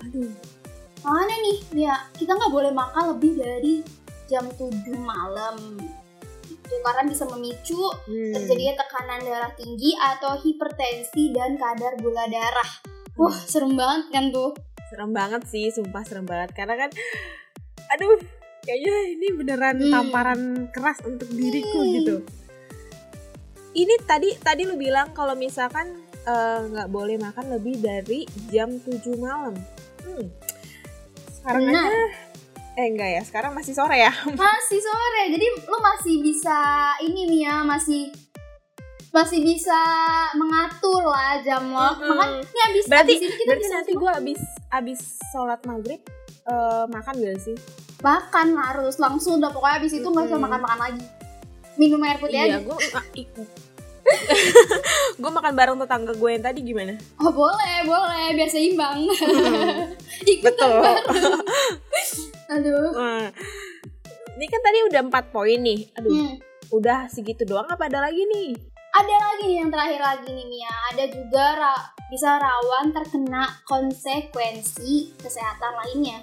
aduh 0.00 0.32
Makanya 1.04 1.36
nih, 1.44 1.58
ya 1.76 1.94
kita 2.16 2.40
nggak 2.40 2.50
boleh 2.56 2.72
makan 2.72 3.04
lebih 3.12 3.36
dari 3.36 3.84
jam 4.32 4.48
7 4.48 4.96
malam. 4.96 5.76
Itu 6.66 6.82
karena 6.82 7.06
bisa 7.06 7.24
memicu 7.24 7.78
Hmm. 8.04 8.34
terjadinya 8.34 8.74
tekanan 8.76 9.20
darah 9.22 9.52
tinggi 9.54 9.94
atau 9.94 10.34
hipertensi 10.36 11.30
dan 11.30 11.54
kadar 11.54 11.94
gula 11.96 12.26
darah. 12.26 12.70
Wah, 13.14 13.32
serem 13.32 13.72
banget 13.72 14.10
kan 14.10 14.28
tuh. 14.28 14.50
serem 14.86 15.10
banget 15.10 15.42
sih 15.46 15.66
sumpah 15.66 16.06
serem 16.06 16.22
banget 16.22 16.54
karena 16.54 16.78
kan 16.78 16.90
aduh 17.90 18.22
kayaknya 18.62 18.94
ini 19.10 19.26
beneran 19.34 19.82
Hmm. 19.82 19.90
tamparan 19.90 20.40
keras 20.70 21.02
untuk 21.02 21.26
diriku 21.26 21.74
Hmm. 21.74 21.90
gitu 21.92 22.16
ini 23.74 23.94
tadi 24.06 24.30
tadi 24.38 24.62
lu 24.62 24.78
bilang 24.78 25.10
kalau 25.10 25.34
misalkan 25.34 25.90
eh, 26.22 26.60
nggak 26.64 26.86
boleh 26.86 27.18
makan 27.18 27.58
lebih 27.58 27.78
dari 27.78 28.30
jam 28.46 28.78
7 28.78 29.18
malam 29.18 29.58
hmm. 30.06 30.26
sekarang 31.34 31.62
Benar. 31.66 31.82
aja 31.82 31.98
eh 32.76 32.86
enggak 32.86 33.10
ya 33.10 33.22
sekarang 33.24 33.52
masih 33.56 33.72
sore 33.72 33.96
ya 33.96 34.12
Masih 34.36 34.78
sore, 34.78 35.22
jadi 35.32 35.46
lu 35.64 35.78
masih 35.80 36.14
bisa 36.20 36.58
ini 37.00 37.24
nih 37.24 37.40
ya, 37.48 37.56
masih 37.64 38.12
masih 39.08 39.40
bisa 39.40 39.80
mengatur 40.36 41.00
lah 41.08 41.40
jam 41.40 41.72
lo. 41.72 41.96
Mm-mm. 41.96 42.04
Makanya 42.04 42.44
ini 42.44 42.60
abis, 42.68 42.84
berarti 42.84 43.12
abis 43.16 43.22
ini 43.24 43.32
kita 43.32 43.44
berarti 43.48 43.64
bisa 43.64 43.74
nanti 43.74 43.92
gue 43.96 44.10
abis 44.12 44.40
abis 44.68 45.00
sholat 45.32 45.60
maghrib 45.64 46.00
eh, 46.44 46.84
makan 46.92 47.14
gak 47.16 47.40
sih 47.40 47.56
makan 48.04 48.52
harus 48.60 49.00
langsung 49.00 49.40
udah 49.40 49.48
pokoknya 49.48 49.80
abis 49.80 49.92
itu 49.96 50.04
nggak 50.04 50.24
usah 50.28 50.36
Mm-mm. 50.36 50.44
makan-makan 50.44 50.78
lagi. 50.84 51.04
Minum 51.80 52.00
air 52.04 52.20
putih 52.20 52.36
iya 52.36 52.56
aja. 52.56 52.58
gue 52.60 52.76
gue 55.18 55.30
makan 55.32 55.52
bareng 55.56 55.80
tetangga 55.80 56.12
gue 56.12 56.30
yang 56.30 56.44
tadi 56.44 56.60
gimana 56.62 56.94
Oh 57.18 57.32
boleh, 57.32 57.82
boleh 57.82 58.36
biar 58.36 58.46
seimbang. 58.46 59.08
Ikutan 60.30 60.44
betul. 60.44 60.76
Aduh. 62.46 62.90
Nah, 62.94 63.26
ini 64.36 64.46
kan 64.46 64.60
tadi 64.60 64.78
udah 64.86 65.00
empat 65.02 65.24
poin 65.30 65.58
nih. 65.58 65.90
Aduh, 65.98 66.12
Hmm. 66.12 66.34
udah 66.70 67.10
segitu 67.10 67.42
doang 67.42 67.66
apa 67.66 67.86
ada 67.86 68.06
lagi 68.06 68.22
nih? 68.22 68.54
Ada 68.96 69.12
lagi 69.12 69.44
nih 69.46 69.56
yang 69.60 69.70
terakhir 69.70 70.00
lagi 70.00 70.28
nih 70.30 70.46
Mia. 70.46 70.74
Ada 70.94 71.04
juga 71.12 71.44
ra- 71.54 71.86
bisa 72.06 72.38
rawan 72.38 72.94
terkena 72.94 73.44
konsekuensi 73.66 75.18
kesehatan 75.18 75.72
lainnya. 75.74 76.22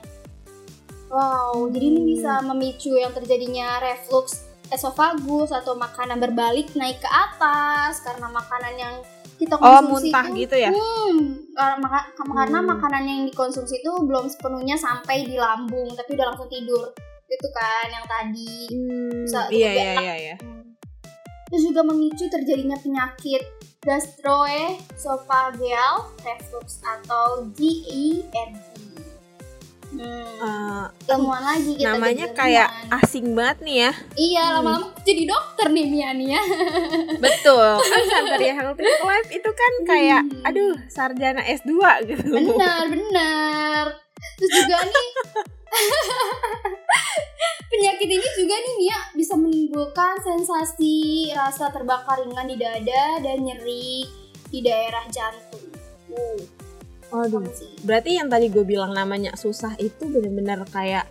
Wow, 1.12 1.70
jadi 1.70 1.86
ini 1.94 2.00
Hmm. 2.02 2.10
bisa 2.10 2.32
memicu 2.42 2.98
yang 2.98 3.14
terjadinya 3.14 3.78
reflux 3.78 4.42
esofagus 4.74 5.54
atau 5.54 5.78
makanan 5.78 6.18
berbalik 6.18 6.74
naik 6.74 6.98
ke 6.98 7.06
atas 7.06 8.02
karena 8.02 8.26
makanan 8.26 8.74
yang 8.74 8.96
kita 9.44 9.60
Oh, 9.60 9.84
konsumsi 9.84 10.08
muntah 10.10 10.26
itu, 10.32 10.40
gitu 10.48 10.56
ya? 10.56 10.72
Hmm, 10.72 11.20
karena, 11.52 12.00
karena 12.16 12.60
Hmm. 12.64 12.70
makanan 12.72 13.04
yang 13.04 13.28
dikonsumsi 13.28 13.84
itu 13.84 13.92
belum 13.92 14.32
sepenuhnya 14.32 14.80
sampai 14.80 15.28
di 15.28 15.36
lambung, 15.36 15.92
tapi 15.94 16.16
udah 16.16 16.32
langsung 16.32 16.48
tidur. 16.48 16.96
Itu 17.28 17.48
kan 17.52 17.92
yang 17.92 18.08
tadi. 18.08 18.72
Bisa- 19.28 19.52
iya, 19.52 19.70
iya, 19.74 19.94
iya, 20.00 20.16
iya. 20.16 20.36
Terus 21.50 21.64
juga 21.70 21.86
memicu 21.86 22.26
terjadinya 22.26 22.74
penyakit 22.82 23.46
gastroesophageal 23.86 25.96
reflux 26.26 26.82
atau 26.82 27.46
GERD. 27.54 28.73
Hmm, 29.94 30.26
Eh, 30.44 30.86
ilmuwan 31.08 31.40
lagi 31.46 31.72
kita 31.74 31.94
namanya 31.94 32.26
jadi 32.26 32.36
kayak 32.36 32.70
ilmuwan. 32.70 33.00
asing 33.00 33.26
banget 33.32 33.58
nih 33.62 33.78
ya. 33.78 33.92
Iya, 34.14 34.44
lama-lama 34.52 34.88
jadi 35.00 35.24
dokter 35.24 35.68
nih 35.70 35.86
Mia 35.86 36.10
nih 36.12 36.28
ya. 36.30 36.42
Betul. 37.24 37.70
Kan 37.78 38.04
Santeria 38.06 38.54
Healthy 38.56 38.84
Life 38.84 39.30
itu 39.32 39.50
kan 39.50 39.74
kayak 39.86 40.22
Hmm. 40.24 40.44
aduh, 40.44 40.76
sarjana 40.88 41.42
S2 41.42 41.72
gitu. 42.06 42.26
Benar, 42.28 42.90
benar. 42.90 43.86
Terus 44.36 44.52
juga 44.58 44.78
nih 44.82 45.08
penyakit 47.72 48.08
ini 48.08 48.28
juga 48.36 48.56
nih 48.56 48.74
Mia 48.78 49.00
bisa 49.14 49.34
menimbulkan 49.34 50.16
sensasi 50.20 50.96
rasa 51.32 51.70
terbakar 51.70 52.22
ringan 52.22 52.46
di 52.46 52.56
dada 52.56 53.20
dan 53.20 53.38
nyeri 53.40 54.06
di 54.48 54.60
daerah 54.60 55.04
jantung. 55.08 55.66
Uh, 56.08 56.38
Aduh. 57.14 57.46
Berarti 57.86 58.18
yang 58.18 58.28
tadi 58.28 58.50
gue 58.50 58.66
bilang 58.66 58.92
namanya 58.98 59.38
susah 59.38 59.78
itu 59.78 60.10
bener-bener 60.10 60.66
kayak 60.74 61.06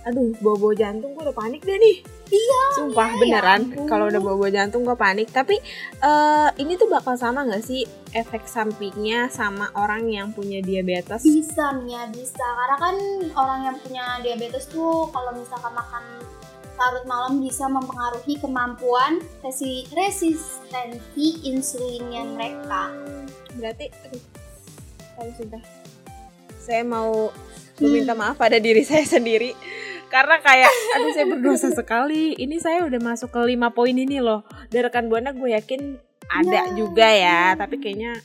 aduh 0.00 0.32
bobo 0.40 0.72
jantung 0.72 1.12
gue 1.12 1.22
udah 1.28 1.36
panik 1.36 1.60
deh 1.62 1.76
nih. 1.76 1.96
Iya 2.30 2.62
sumpah 2.78 3.10
beneran 3.18 3.74
ampun. 3.74 3.84
kalau 3.90 4.06
udah 4.08 4.22
bobo 4.22 4.46
jantung 4.48 4.82
gue 4.82 4.96
panik. 4.96 5.28
Tapi 5.30 5.60
eh, 6.00 6.48
ini 6.58 6.74
tuh 6.80 6.88
bakal 6.88 7.14
sama 7.14 7.44
nggak 7.46 7.62
sih 7.62 7.84
efek 8.16 8.48
sampingnya 8.48 9.28
sama 9.30 9.70
orang 9.76 10.08
yang 10.10 10.32
punya 10.32 10.64
diabetes? 10.64 11.22
Bisa 11.22 11.76
Mia 11.78 12.08
bisa. 12.10 12.42
Karena 12.42 12.76
kan 12.80 12.96
orang 13.36 13.60
yang 13.70 13.76
punya 13.78 14.04
diabetes 14.24 14.66
tuh 14.72 15.06
kalau 15.12 15.36
misalkan 15.36 15.74
makan 15.76 16.04
larut 16.80 17.04
malam 17.04 17.44
bisa 17.44 17.68
mempengaruhi 17.68 18.40
kemampuan 18.40 19.20
resi 19.44 19.84
resistensi 19.92 21.44
insulinnya 21.44 22.24
mereka. 22.24 22.88
Berarti 23.60 23.92
aduh 24.08 24.39
kalau 25.20 25.32
sudah 25.36 25.62
saya 26.56 26.80
mau 26.80 27.28
meminta 27.76 28.16
maaf 28.16 28.40
pada 28.40 28.56
diri 28.56 28.80
saya 28.88 29.04
sendiri. 29.04 29.52
Karena 30.10 30.42
kayak 30.42 30.72
aduh 30.96 31.12
saya 31.12 31.26
berdosa 31.28 31.68
sekali. 31.70 32.34
Ini 32.34 32.56
saya 32.58 32.88
udah 32.88 32.98
masuk 32.98 33.30
ke 33.30 33.40
lima 33.46 33.70
poin 33.70 33.94
ini 33.94 34.18
loh. 34.18 34.42
Dari 34.72 34.88
rekan 34.88 35.12
buana 35.12 35.36
gue 35.36 35.52
yakin 35.52 36.00
ada 36.30 36.72
juga 36.74 37.06
ya. 37.06 37.54
tapi 37.54 37.78
kayaknya 37.78 38.18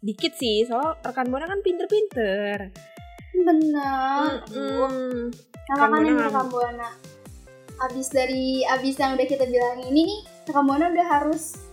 dikit 0.00 0.38
sih. 0.38 0.64
Soal 0.64 0.96
rekan 1.04 1.28
buana 1.28 1.44
kan 1.50 1.60
pinter-pinter. 1.60 2.72
Benar. 3.38 4.46
Nah, 5.68 5.76
makanya 5.84 6.00
nih 6.00 6.14
Buana 6.16 6.26
rekam 6.32 6.46
buana? 6.48 6.88
Abis 7.78 8.08
dari 8.10 8.64
abis 8.66 8.98
yang 8.98 9.14
udah 9.14 9.26
kita 9.28 9.44
bilang 9.46 9.84
ini 9.84 10.08
nih 10.08 10.20
rekam 10.48 10.64
buana 10.64 10.90
udah 10.90 11.06
harus 11.06 11.67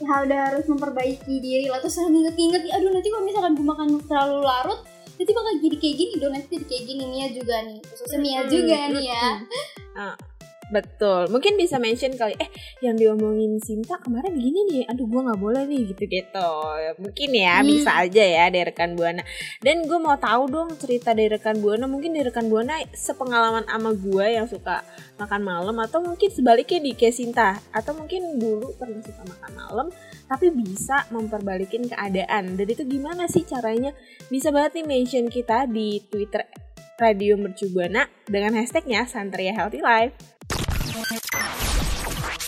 ya 0.00 0.24
udah 0.24 0.38
harus 0.52 0.64
memperbaiki 0.70 1.34
diri 1.42 1.66
lah. 1.68 1.82
Terus 1.84 2.00
nginget-nginget 2.00 2.62
aduh 2.72 2.90
nanti 2.92 3.08
kalau 3.12 3.24
misalkan 3.24 3.52
gue 3.58 3.66
makan 3.66 3.88
terlalu 4.08 4.38
larut 4.44 4.80
nanti 5.12 5.30
bakal 5.36 5.52
jadi 5.60 5.76
kayak 5.76 5.96
gini 6.00 6.14
dong 6.18 6.32
nanti 6.32 6.48
jadi 6.56 6.66
kayak 6.66 6.84
gini. 6.88 7.04
Mia 7.10 7.26
juga 7.30 7.56
nih 7.66 7.78
khususnya 7.84 8.18
Mia 8.18 8.40
Mm-mm, 8.42 8.50
juga 8.50 8.78
nih 8.94 9.04
ya. 9.12 9.26
mm-mm. 9.44 10.12
Betul. 10.72 11.28
Mungkin 11.28 11.60
bisa 11.60 11.76
mention 11.76 12.16
kali 12.16 12.32
eh 12.40 12.48
yang 12.80 12.96
diomongin 12.96 13.60
Sinta 13.60 14.00
kemarin 14.00 14.32
gini 14.40 14.64
nih. 14.72 14.82
Aduh 14.88 15.04
gue 15.04 15.20
nggak 15.20 15.36
boleh 15.36 15.68
nih 15.68 15.92
gitu 15.92 16.04
gitu 16.08 16.48
mungkin 16.96 17.28
ya 17.36 17.60
Hmm. 17.60 17.68
bisa 17.68 17.90
aja 17.92 18.24
ya 18.24 18.44
dari 18.48 18.64
rekan 18.72 18.96
buana. 18.96 19.20
Dan 19.60 19.84
gue 19.84 19.98
mau 20.00 20.16
tahu 20.16 20.48
dong 20.48 20.72
cerita 20.80 21.12
dari 21.12 21.28
rekan 21.28 21.60
buana. 21.60 21.84
Mungkin 21.84 22.16
dari 22.16 22.32
rekan 22.32 22.48
buana 22.48 22.80
sepengalaman 22.96 23.68
sama 23.68 23.92
gue 23.92 24.26
yang 24.32 24.48
suka 24.48 24.80
makan 25.20 25.44
malam 25.44 25.76
atau 25.84 26.00
mungkin 26.00 26.32
sebaliknya 26.32 26.80
di 26.80 26.96
kayak 26.96 27.14
Sinta. 27.14 27.60
Atau 27.76 27.92
mungkin 27.92 28.40
dulu 28.40 28.72
pernah 28.80 29.04
suka 29.04 29.22
makan 29.28 29.52
malam 29.52 29.86
tapi 30.24 30.48
bisa 30.48 31.04
memperbalikin 31.12 31.92
keadaan. 31.92 32.56
Dan 32.56 32.64
itu 32.64 32.88
gimana 32.88 33.28
sih 33.28 33.44
caranya? 33.44 33.92
Bisa 34.32 34.48
banget 34.48 34.80
nih 34.80 34.86
mention 34.88 35.28
kita 35.28 35.68
di 35.68 36.00
Twitter 36.08 36.48
Radio 36.96 37.34
Mercu 37.36 37.68
Buana 37.68 38.06
dengan 38.24 38.56
hashtagnya 38.56 39.04
Santria 39.04 39.52
Healthy 39.52 39.82
Life. 39.82 40.14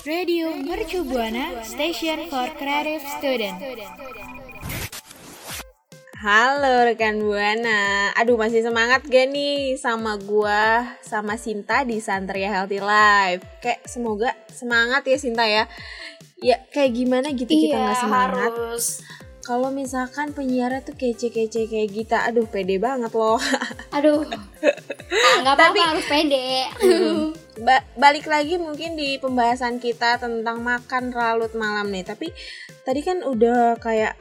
Radio 0.04 0.52
Mercu 0.52 1.00
Buana 1.00 1.64
Station 1.64 2.28
for 2.28 2.44
Creative 2.61 3.00
Student. 3.16 3.56
Halo 6.20 6.84
rekan 6.84 7.25
Buana, 7.25 8.12
aduh 8.12 8.37
masih 8.37 8.61
semangat 8.61 9.00
gak 9.08 9.32
nih 9.32 9.80
sama 9.80 10.20
gua 10.20 10.84
sama 11.00 11.40
Sinta 11.40 11.88
di 11.88 12.04
Santria 12.04 12.52
Healthy 12.52 12.84
Life. 12.84 13.49
Kayak 13.64 13.80
semoga 13.88 14.37
semangat 14.52 15.08
ya 15.08 15.16
Sinta 15.16 15.49
ya. 15.49 15.64
Ya 16.37 16.61
kayak 16.68 16.92
gimana 17.00 17.32
gitu 17.32 17.49
kita 17.49 17.73
iya 17.73 17.84
nggak 17.88 18.00
semangat. 18.04 18.52
harus 18.52 19.00
Kalau 19.44 19.68
misalkan 19.68 20.32
penyiarnya 20.32 20.80
tuh 20.88 20.96
kece-kece 20.96 21.68
kayak 21.68 21.92
kita, 21.92 22.24
aduh 22.24 22.48
pede 22.48 22.80
banget 22.80 23.12
loh. 23.12 23.36
aduh. 23.96 24.24
Ah, 24.24 25.36
nggak 25.44 25.54
apa-apa 25.54 25.80
harus 25.92 26.06
pede. 26.08 26.64
Ba- 27.60 27.84
balik 28.00 28.24
lagi 28.24 28.56
mungkin 28.56 28.96
di 28.96 29.20
pembahasan 29.20 29.84
kita 29.84 30.16
tentang 30.16 30.64
makan 30.64 31.12
larut 31.12 31.52
malam 31.52 31.92
nih. 31.92 32.08
Tapi 32.08 32.32
tadi 32.88 33.04
kan 33.04 33.20
udah 33.20 33.76
kayak 33.84 34.16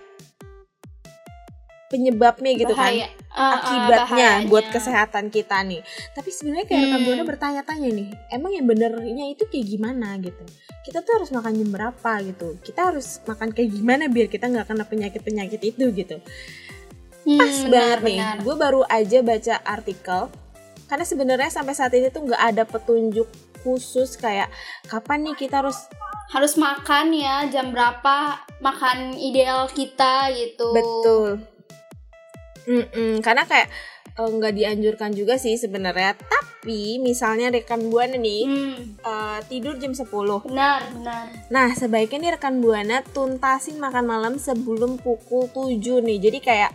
penyebabnya 1.93 2.57
gitu 2.57 2.73
Bahaya. 2.73 3.05
kan 3.05 3.29
ah, 3.29 3.51
akibatnya 3.61 4.01
bahayanya. 4.41 4.49
buat 4.49 4.65
kesehatan 4.73 5.29
kita 5.29 5.61
nih. 5.61 5.85
Tapi 6.11 6.29
sebenarnya 6.29 6.65
kayak 6.65 6.85
Hmm. 6.89 7.03
buana 7.05 7.23
bertanya-tanya 7.23 7.89
nih 7.93 8.07
emang 8.29 8.51
yang 8.51 8.65
benernya 8.65 9.25
itu 9.29 9.45
kayak 9.45 9.67
gimana? 9.67 10.17
gitu. 10.17 10.41
Kita 10.81 10.99
tuh 10.99 11.13
harus 11.15 11.29
makan 11.29 11.53
jam 11.53 11.69
berapa 11.69 12.11
gitu? 12.25 12.57
Kita 12.59 12.89
harus 12.89 13.21
makan 13.23 13.49
kayak 13.49 13.69
gimana 13.71 14.09
biar 14.09 14.27
kita 14.27 14.49
nggak 14.49 14.67
kena 14.67 14.83
penyakit-penyakit 14.83 15.61
itu 15.63 15.85
gitu? 15.93 16.17
Hmm, 17.23 17.37
pas 17.37 17.55
benar, 17.55 17.69
banget 17.71 17.99
nih. 18.03 18.17
benar. 18.19 18.37
gue 18.41 18.55
baru 18.57 18.81
aja 18.83 19.19
baca 19.21 19.55
artikel 19.63 20.21
karena 20.85 21.05
sebenarnya 21.05 21.49
sampai 21.49 21.71
saat 21.71 21.93
ini 21.93 22.09
tuh 22.09 22.27
nggak 22.27 22.43
ada 22.43 22.63
petunjuk 22.63 23.29
khusus 23.61 24.13
kayak 24.13 24.51
kapan 24.83 25.23
nih 25.23 25.35
kita 25.39 25.63
harus 25.63 25.87
harus 26.29 26.57
makan 26.57 27.13
ya 27.13 27.47
jam 27.47 27.71
berapa 27.71 28.15
makan 28.59 29.15
ideal 29.15 29.69
kita 29.69 30.27
gitu. 30.33 30.67
Betul 30.73 31.52
Mm-mm, 32.63 33.19
karena 33.19 33.43
kayak 33.43 33.67
eh, 34.15 34.29
nggak 34.29 34.53
dianjurkan 34.55 35.11
juga 35.11 35.35
sih 35.35 35.59
sebenarnya 35.59 36.15
tapi 36.15 36.97
misalnya 37.03 37.51
rekan 37.51 37.91
buana 37.91 38.15
nih 38.15 38.43
Hmm, 38.47 38.75
eh, 39.03 39.39
tidur 39.51 39.75
jam 39.79 39.91
10 39.91 40.07
benar 40.47 40.79
benar 40.95 41.25
Nah, 41.51 41.69
sebaiknya 41.77 42.17
nih 42.17 42.31
rekan 42.39 42.63
Buana 42.63 43.05
tuntasin 43.05 43.77
makan 43.77 44.09
malam 44.09 44.33
sebelum 44.41 44.97
pukul 44.97 45.45
7 45.53 46.01
nih. 46.01 46.17
Jadi 46.17 46.39
kayak 46.41 46.71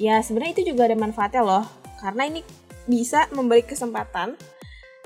ya 0.00 0.24
sebenarnya 0.24 0.62
itu 0.62 0.72
juga 0.72 0.88
ada 0.88 0.96
manfaatnya 0.96 1.42
loh. 1.44 1.64
Karena 2.00 2.24
ini 2.32 2.40
bisa 2.88 3.28
memberi 3.30 3.60
kesempatan 3.62 4.34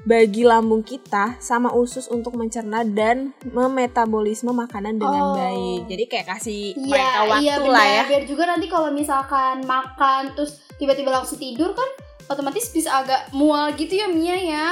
bagi 0.06 0.42
lambung 0.42 0.80
kita 0.80 1.34
sama 1.38 1.74
usus 1.74 2.06
untuk 2.06 2.32
mencerna 2.32 2.80
dan 2.80 3.34
memetabolisme 3.42 4.48
makanan 4.48 4.96
dengan 4.96 5.24
Oh. 5.24 5.34
baik. 5.34 5.90
Jadi 5.90 6.04
kayak 6.06 6.26
kasih 6.30 6.60
Iya, 6.72 6.86
mereka 6.86 7.20
waktu 7.26 7.42
iya 7.42 7.54
lah 7.58 7.66
benar. 7.66 7.90
ya. 7.90 8.02
Biar 8.06 8.22
juga 8.24 8.42
nanti 8.46 8.66
kalau 8.66 8.88
misalkan 8.88 9.66
makan 9.66 10.22
terus 10.32 10.52
tiba-tiba 10.76 11.10
langsung 11.10 11.36
tidur 11.36 11.74
kan 11.74 11.88
otomatis 12.26 12.70
bisa 12.70 12.94
agak 12.96 13.30
mual 13.32 13.74
gitu 13.74 13.92
ya 13.92 14.06
Mia 14.06 14.38
ya. 14.38 14.68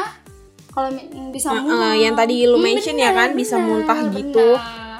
Kalau 0.71 0.91
bisa 1.31 1.51
mual. 1.53 1.95
yang 1.95 2.15
tadi 2.15 2.47
lu 2.47 2.55
Hmm, 2.55 2.65
mention 2.65 2.95
ya 2.95 3.11
kan, 3.11 3.35
bisa 3.35 3.59
muntah 3.59 3.99
gitu. 4.11 4.55
benar. 4.55 4.94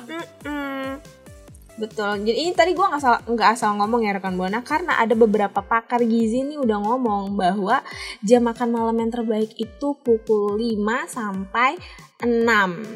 Betul. 1.75 2.23
Jadi 2.23 2.39
ini 2.39 2.53
tadi 2.55 2.71
gua 2.71 2.95
nggak 2.95 3.03
asal 3.03 3.15
nggak 3.27 3.51
asal 3.51 3.71
ngomong 3.75 4.07
ya 4.07 4.15
rekan 4.15 4.39
buana 4.39 4.63
karena 4.63 4.95
ada 4.95 5.13
beberapa 5.13 5.59
pakar 5.59 6.07
gizi 6.07 6.47
nih 6.47 6.55
udah 6.57 6.79
ngomong 6.79 7.35
bahwa 7.35 7.83
jam 8.23 8.47
makan 8.47 8.71
malam 8.71 8.95
yang 8.95 9.11
terbaik 9.11 9.51
itu 9.59 9.89
pukul 9.99 10.55
5 10.55 10.79
sampai 11.11 11.75
6. 12.23 12.47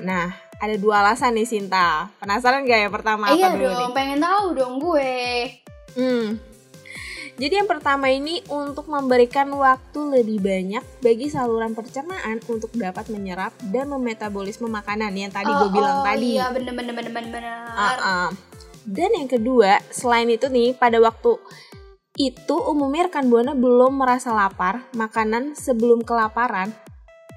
Nah, 0.07 0.31
ada 0.59 0.75
dua 0.79 1.03
alasan 1.03 1.35
nih 1.35 1.47
Sinta. 1.47 2.07
Penasaran 2.19 2.62
gak 2.62 2.81
ya 2.87 2.88
pertama 2.88 3.31
iya 3.31 3.51
apa 3.51 3.59
dulu 3.59 3.67
dong, 3.67 3.91
nih? 3.91 3.95
pengen 3.95 4.19
tahu 4.19 4.47
dong 4.55 4.75
gue. 4.79 5.14
Hmm. 5.95 6.27
Jadi 7.38 7.55
yang 7.55 7.71
pertama 7.71 8.11
ini 8.11 8.43
untuk 8.51 8.91
memberikan 8.91 9.47
waktu 9.55 10.01
lebih 10.11 10.43
banyak 10.43 10.83
bagi 10.99 11.31
saluran 11.31 11.71
pencernaan 11.71 12.43
untuk 12.51 12.75
dapat 12.75 13.07
menyerap 13.11 13.55
dan 13.71 13.87
memetabolisme 13.87 14.67
makanan 14.67 15.14
yang 15.14 15.31
tadi 15.31 15.47
gue 15.47 15.67
Oh, 15.67 15.71
bilang 15.71 16.03
oh, 16.03 16.07
tadi. 16.07 16.35
Iya, 16.35 16.51
bener 16.51 16.75
bener 16.75 16.95
bener 16.99 17.12
bener. 17.14 17.31
bener. 17.38 17.55
Uh-uh. 17.71 18.29
Dan 18.88 19.12
yang 19.12 19.29
kedua, 19.29 19.85
selain 19.92 20.33
itu 20.33 20.48
nih, 20.48 20.72
pada 20.72 20.96
waktu 20.96 21.37
itu 22.16 22.57
umumnya 22.57 23.12
rekan 23.12 23.29
buana 23.29 23.53
belum 23.53 24.01
merasa 24.01 24.33
lapar, 24.33 24.88
makanan 24.96 25.53
sebelum 25.53 26.01
kelaparan. 26.01 26.72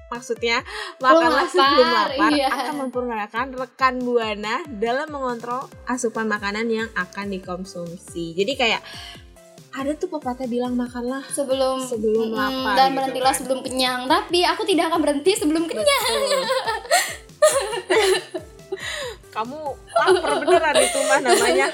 Maksudnya, 0.08 0.64
makanlah 0.96 1.44
sebelum 1.52 1.88
lapar 1.92 2.30
iya. 2.32 2.48
akan 2.48 2.88
memperkenalkan 2.88 3.46
rekan 3.52 4.00
buana 4.00 4.64
dalam 4.80 5.12
mengontrol 5.12 5.68
asupan 5.84 6.24
makanan 6.24 6.72
yang 6.72 6.88
akan 6.96 7.36
dikonsumsi. 7.36 8.32
Jadi 8.32 8.52
kayak 8.56 8.80
ada 9.72 9.96
tuh 9.96 10.12
pepatah 10.12 10.44
bilang 10.44 10.76
makanlah 10.76 11.24
sebelum 11.32 11.80
Sebelum 11.80 12.36
lapar 12.36 12.76
dan 12.76 12.92
gitu 12.92 12.96
berhentilah 13.00 13.32
kan. 13.32 13.38
sebelum 13.40 13.60
kenyang. 13.64 14.00
Tapi 14.04 14.44
aku 14.44 14.62
tidak 14.68 14.92
akan 14.92 15.00
berhenti 15.00 15.32
sebelum 15.32 15.64
kenyang. 15.64 16.04
Kamu 19.32 19.58
lapar 19.96 20.32
beneran 20.44 20.76
itu 20.76 20.98
mah 21.08 21.20
namanya. 21.24 21.68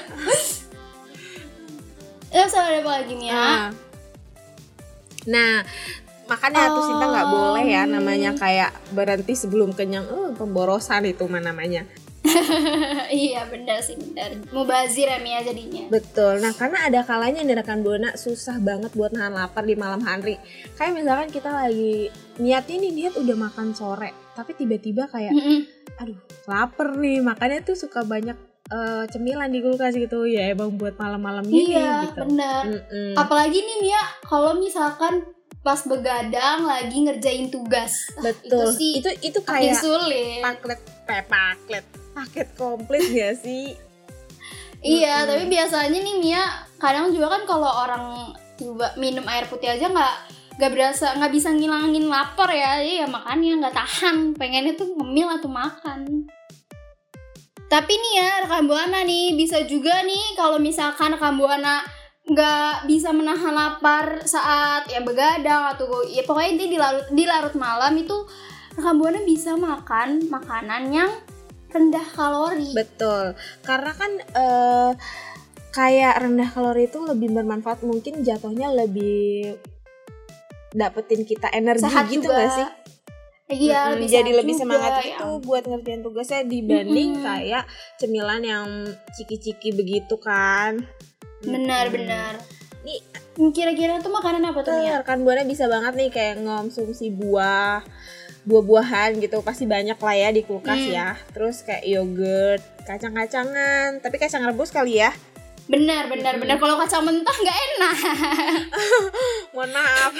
Ya, 2.29 2.43
soal 2.47 2.71
ada 2.71 2.79
apa 2.85 2.91
lagi 3.03 3.13
nih 3.19 3.27
ya? 3.27 3.35
Nah, 3.35 3.63
nah 5.27 5.53
makanya 6.29 6.69
tuh 6.71 6.83
Sinta 6.85 7.05
nggak 7.09 7.29
boleh 7.33 7.65
ya 7.65 7.83
namanya 7.89 8.31
kayak 8.37 8.71
berhenti 8.95 9.33
sebelum 9.35 9.75
kenyang. 9.75 10.07
Eh, 10.07 10.31
pemborosan 10.39 11.09
itu 11.09 11.27
mah 11.27 11.43
namanya. 11.43 11.83
iya 13.15 13.47
benar 13.47 13.79
sih 13.81 13.95
benar. 13.95 14.37
Mubazir 14.51 15.09
ya 15.09 15.39
jadinya. 15.41 15.87
Betul. 15.87 16.43
Nah, 16.43 16.51
karena 16.53 16.85
ada 16.85 17.01
kalanya 17.07 17.41
nih 17.41 17.57
rekan 17.63 17.81
Buana 17.81 18.13
susah 18.19 18.59
banget 18.59 18.91
buat 18.93 19.15
nahan 19.15 19.33
lapar 19.33 19.63
di 19.63 19.73
malam 19.79 20.03
hari. 20.03 20.35
Kayak 20.75 20.99
misalkan 20.99 21.29
kita 21.31 21.49
lagi 21.49 22.11
niat 22.37 22.67
ini 22.69 22.91
niat 22.91 23.15
udah 23.17 23.35
makan 23.35 23.71
sore, 23.73 24.11
tapi 24.35 24.53
tiba-tiba 24.55 25.07
kayak. 25.09 25.33
Aduh, 25.99 26.17
lapar 26.45 26.95
nih. 26.95 27.19
Makanya 27.19 27.61
tuh 27.61 27.75
suka 27.75 28.01
banyak 28.01 28.35
eh, 28.67 29.03
cemilan 29.07 29.47
di 29.47 29.59
kulkas 29.59 29.93
gitu. 29.93 30.23
Ya 30.23 30.49
emang 30.49 30.73
buat 30.73 30.95
malam-malam 30.95 31.43
gini 31.43 31.75
Iya 31.75 32.07
gitu. 32.07 32.23
benar. 32.23 32.63
Mm-mm. 32.65 33.13
Apalagi 33.13 33.59
nih 33.59 33.77
Mia 33.81 33.99
kalau 34.21 34.55
misalkan 34.55 35.27
pas 35.59 35.83
begadang 35.83 36.63
lagi 36.63 36.97
ngerjain 36.97 37.49
tugas. 37.49 38.07
betul 38.17 38.63
Itu 38.63 38.67
sih 38.73 38.91
itu 38.97 39.09
itu 39.21 39.39
kayak 39.41 39.75
sulit. 39.75 40.39
paket 40.39 40.79
eh, 41.05 41.23
paket 41.23 41.83
paket 42.09 42.47
komplit 42.53 43.03
gak 43.05 43.35
sih 43.37 43.75
Iya, 44.79 45.13
Mm-mm. 45.17 45.27
tapi 45.27 45.43
biasanya 45.49 45.99
nih 45.99 46.15
Mia 46.17 46.43
kadang 46.77 47.11
juga 47.11 47.27
kan 47.29 47.43
kalau 47.43 47.67
orang 47.67 48.31
coba 48.55 48.95
minum 48.95 49.23
air 49.25 49.43
putih 49.45 49.67
aja 49.67 49.85
nggak 49.85 50.15
nggak 50.59 50.71
berasa 50.75 51.15
nggak 51.15 51.31
bisa 51.31 51.55
ngilangin 51.55 52.11
lapar 52.11 52.51
ya, 52.51 52.83
jadi 52.83 52.93
ya 53.01 53.07
makannya 53.07 53.63
nggak 53.63 53.75
tahan, 53.79 54.35
pengennya 54.35 54.75
tuh 54.75 54.91
ngemil 54.91 55.39
atau 55.39 55.47
makan. 55.47 56.27
Tapi 57.71 57.93
nih 57.95 58.13
ya 58.19 58.29
rekan 58.43 58.67
buana 58.67 59.07
nih 59.07 59.39
bisa 59.39 59.63
juga 59.63 60.03
nih 60.03 60.35
kalau 60.35 60.59
misalkan 60.59 61.15
rekan 61.15 61.39
buana 61.39 61.79
nggak 62.27 62.91
bisa 62.91 63.15
menahan 63.15 63.55
lapar 63.55 64.27
saat 64.27 64.85
ya 64.91 64.99
begadang 64.99 65.73
atau 65.73 66.03
ya 66.11 66.27
pokoknya 66.27 66.49
intinya 66.51 66.69
di 66.69 66.77
larut 66.77 67.07
di 67.09 67.23
larut 67.23 67.55
malam 67.55 67.93
itu 67.95 68.17
rekan 68.75 68.99
buana 68.99 69.19
bisa 69.23 69.55
makan 69.55 70.27
makanan 70.27 70.83
yang 70.91 71.11
rendah 71.69 72.05
kalori. 72.17 72.73
betul 72.73 73.37
karena 73.61 73.91
kan 73.93 74.11
eh, 74.17 74.91
kayak 75.73 76.17
rendah 76.21 76.49
kalori 76.49 76.89
itu 76.89 76.99
lebih 77.05 77.29
bermanfaat 77.33 77.85
mungkin 77.85 78.25
jatuhnya 78.25 78.73
lebih 78.73 79.57
dapetin 80.71 81.21
kita 81.23 81.49
energi 81.49 81.81
sehat 81.81 82.05
gitu 82.07 82.25
juga. 82.25 82.37
gak 82.39 82.51
sih 82.53 82.69
Iya, 83.49 83.97
lebih 83.97 84.07
jadi 84.07 84.31
lebih 84.31 84.53
juga, 84.53 84.61
semangat 84.61 84.91
ya 84.99 85.17
itu 85.17 85.27
buat 85.41 85.63
ngerjain 85.65 86.01
tugasnya 86.01 86.45
dibanding 86.45 87.11
Mm-mm. 87.15 87.25
kayak 87.25 87.63
cemilan 87.97 88.41
yang 88.41 88.67
ciki-ciki 89.11 89.73
begitu 89.73 90.15
kan 90.15 90.85
Benar, 91.39 91.87
Mm-mm. 91.87 91.95
benar. 91.95 92.33
Nih, 92.81 93.01
Kira-kira 93.49 93.97
tuh 93.97 94.11
makanan 94.11 94.43
apa 94.45 94.59
tuh 94.61 94.75
ya? 94.75 94.99
rekan 94.99 95.23
buana 95.23 95.41
bisa 95.43 95.65
banget 95.65 95.95
nih 95.95 96.09
kayak 96.09 96.35
ngonsumsi 96.39 97.09
buah 97.09 97.81
buah-buahan 98.41 99.17
gitu 99.17 99.39
pasti 99.39 99.63
banyak 99.63 99.95
lah 99.95 100.15
ya 100.17 100.29
di 100.29 100.41
kulkas 100.41 100.75
Hmm. 100.77 100.91
ya 100.91 101.09
terus 101.29 101.61
kayak 101.61 101.83
yogurt 101.85 102.59
kacang-kacangan 102.83 103.99
tapi 103.99 104.15
kacang 104.15 104.43
rebus 104.43 104.69
kali 104.69 104.99
ya 104.99 105.11
Benar, 105.69 106.09
benar, 106.09 106.33
benar. 106.35 106.57
Kalau 106.57 106.75
kacang 106.75 107.05
mentah 107.05 107.29
nggak 107.31 107.57
enak. 107.69 107.97
mohon 109.53 109.69
maaf 109.69 110.13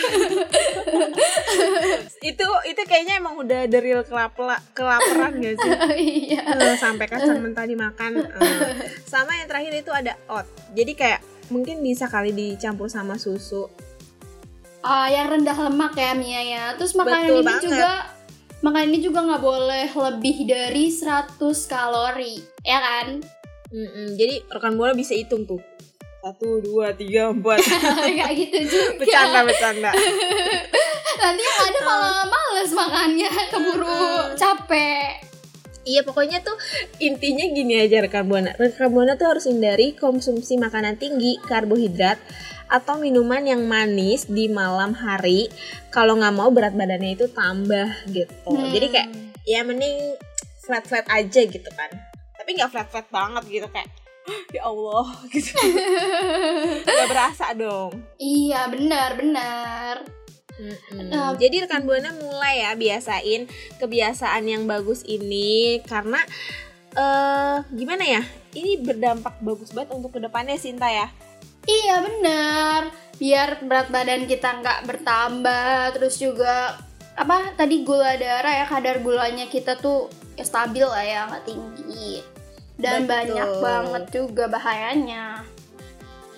itu 2.22 2.46
itu 2.66 2.82
kayaknya 2.84 3.18
emang 3.18 3.38
udah 3.38 3.66
the 3.66 3.80
real 3.80 4.02
kelapla, 4.02 4.60
kelaparan 4.74 5.38
gak 5.38 5.56
sih 5.56 5.72
Iya. 6.34 6.44
Sampai 6.76 7.08
kacang 7.08 7.40
mentah 7.40 7.64
dimakan 7.64 8.20
Eh, 8.20 8.74
sama 9.06 9.34
yang 9.34 9.48
terakhir 9.48 9.74
itu 9.76 9.90
ada 9.90 10.14
oat 10.28 10.46
jadi 10.72 10.92
kayak 10.94 11.20
mungkin 11.50 11.80
bisa 11.80 12.06
kali 12.06 12.30
dicampur 12.30 12.86
sama 12.86 13.16
susu 13.16 13.70
Ah, 14.80 15.08
yang 15.08 15.28
rendah 15.28 15.60
lemak 15.60 15.92
ya 15.92 16.16
Mia 16.16 16.40
ya. 16.42 16.66
Terus 16.74 16.96
makanan 16.96 17.28
Betul 17.28 17.36
ini 17.36 17.46
banget. 17.46 17.64
juga 17.68 17.92
makanan 18.60 18.88
ini 18.88 19.00
juga 19.04 19.20
nggak 19.28 19.44
boleh 19.44 19.88
lebih 19.92 20.38
dari 20.48 20.86
100 20.88 21.36
kalori, 21.68 22.40
ya 22.64 22.80
kan? 22.80 23.20
Mm-mm, 23.70 24.18
jadi 24.18 24.42
rekan 24.50 24.74
bola 24.76 24.98
bisa 24.98 25.14
hitung 25.14 25.46
tuh. 25.46 25.62
Satu 26.20 26.60
dua 26.60 26.92
tiga 26.98 27.32
empat. 27.32 27.62
Kayak 28.06 28.34
gitu 28.36 28.58
juga. 28.68 28.90
bercanda 29.00 29.40
bercanda. 29.46 29.92
Nanti 31.22 31.42
yang 31.44 31.60
ada 31.70 31.80
malah 31.84 32.26
males 32.28 32.72
makannya, 32.74 33.32
keburu 33.52 34.00
capek. 34.40 35.28
iya 35.88 36.06
pokoknya 36.06 36.44
tuh 36.46 36.54
intinya 37.02 37.46
gini 37.50 37.82
aja 37.82 38.04
rekan 38.04 38.28
buana. 38.28 38.54
Rekan 38.60 38.92
buana 38.92 39.16
tuh 39.16 39.32
harus 39.32 39.48
hindari 39.48 39.96
konsumsi 39.96 40.60
makanan 40.60 41.00
tinggi 41.00 41.40
karbohidrat 41.48 42.20
atau 42.70 43.02
minuman 43.02 43.42
yang 43.42 43.66
manis 43.66 44.30
di 44.30 44.52
malam 44.52 44.94
hari. 44.94 45.50
Kalau 45.90 46.20
nggak 46.20 46.36
mau 46.36 46.52
berat 46.54 46.76
badannya 46.76 47.16
itu 47.18 47.32
tambah 47.32 47.90
gitu. 48.12 48.54
Hmm. 48.54 48.70
jadi 48.70 48.88
kayak 48.92 49.10
ya 49.50 49.66
mending 49.66 50.20
flat 50.62 50.86
flat 50.86 51.08
aja 51.10 51.42
gitu 51.42 51.70
kan 51.74 51.90
tapi 52.50 52.58
nggak 52.58 52.74
flat 52.74 52.90
flat 52.90 53.08
banget 53.14 53.44
gitu 53.46 53.68
kayak 53.70 53.86
ya 54.50 54.66
Allah 54.66 55.06
gitu 55.38 55.54
nggak 56.82 57.10
berasa 57.14 57.54
dong 57.54 57.94
Iya, 58.18 58.74
benar, 58.74 59.14
benar. 59.22 59.96
Nah, 60.98 61.38
Jadi 61.38 61.62
rekan 61.62 61.86
buana 61.86 62.10
mulai 62.18 62.66
ya 62.66 62.74
biasain 62.74 63.46
kebiasaan 63.78 64.50
yang 64.50 64.66
bagus 64.66 65.06
ini 65.06 65.78
karena 65.86 66.18
eh 66.98 67.62
gimana 67.70 68.02
ya? 68.02 68.26
Ini 68.58 68.82
berdampak 68.82 69.46
bagus 69.46 69.70
banget 69.70 69.94
untuk 69.94 70.18
ke 70.18 70.20
depannya 70.26 70.58
Sinta 70.58 70.90
ya. 70.90 71.06
Iya 71.70 72.02
benar. 72.02 72.90
Biar 73.22 73.62
berat 73.62 73.94
badan 73.94 74.26
kita 74.26 74.58
nggak 74.58 74.90
bertambah, 74.90 76.02
terus 76.02 76.18
juga 76.18 76.82
apa 77.14 77.54
tadi 77.54 77.86
gula 77.86 78.18
darah 78.18 78.58
ya 78.58 78.66
kadar 78.66 79.06
gulanya 79.06 79.46
kita 79.46 79.78
tuh 79.78 80.10
ya 80.34 80.42
stabil 80.42 80.88
lah 80.88 81.06
ya 81.06 81.30
nggak 81.30 81.46
tinggi 81.46 82.39
dan 82.80 83.04
Betul. 83.04 83.12
banyak 83.12 83.50
banget 83.60 84.04
juga 84.10 84.44
bahayanya. 84.48 85.44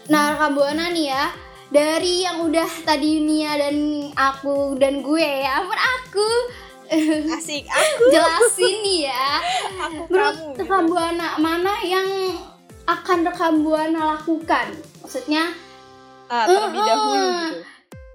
Nah 0.07 0.33
rekam 0.33 0.51
buana 0.53 0.89
nih 0.89 1.07
ya 1.07 1.25
dari 1.69 2.25
yang 2.25 2.43
udah 2.43 2.67
tadi 2.83 3.21
Mia 3.21 3.55
dan 3.55 3.77
aku 4.11 4.75
dan 4.75 4.99
gue 4.99 5.21
ya 5.21 5.61
ampun 5.61 5.77
aku 5.77 6.27
Asik 7.31 7.63
aku 7.63 8.03
jelasin 8.11 8.75
nih 8.81 9.07
ya 9.07 9.27
aku 9.79 10.01
menurut 10.09 10.35
kamu. 10.35 10.57
rekam 10.57 10.83
buana 10.85 11.27
mana 11.37 11.73
yang 11.81 12.07
akan 12.83 13.23
rekam 13.23 13.53
buana 13.61 14.17
lakukan 14.17 14.75
maksudnya 14.99 15.53
Ah, 16.27 16.43
terlebih 16.43 16.75
Uh-uh. 16.77 16.89
dahulu 16.89 17.27
gitu. 17.27 17.59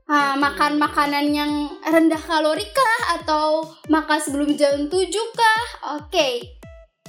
ah, 0.07 0.35
makan 0.35 0.73
makanan 0.77 1.27
yang 1.31 1.53
rendah 1.83 2.17
kalori 2.19 2.65
kah 2.67 2.97
atau 3.15 3.61
makan 3.87 4.19
sebelum 4.19 4.53
jam 4.53 4.85
7 4.85 4.93
kah 5.33 5.65
oke 5.95 6.29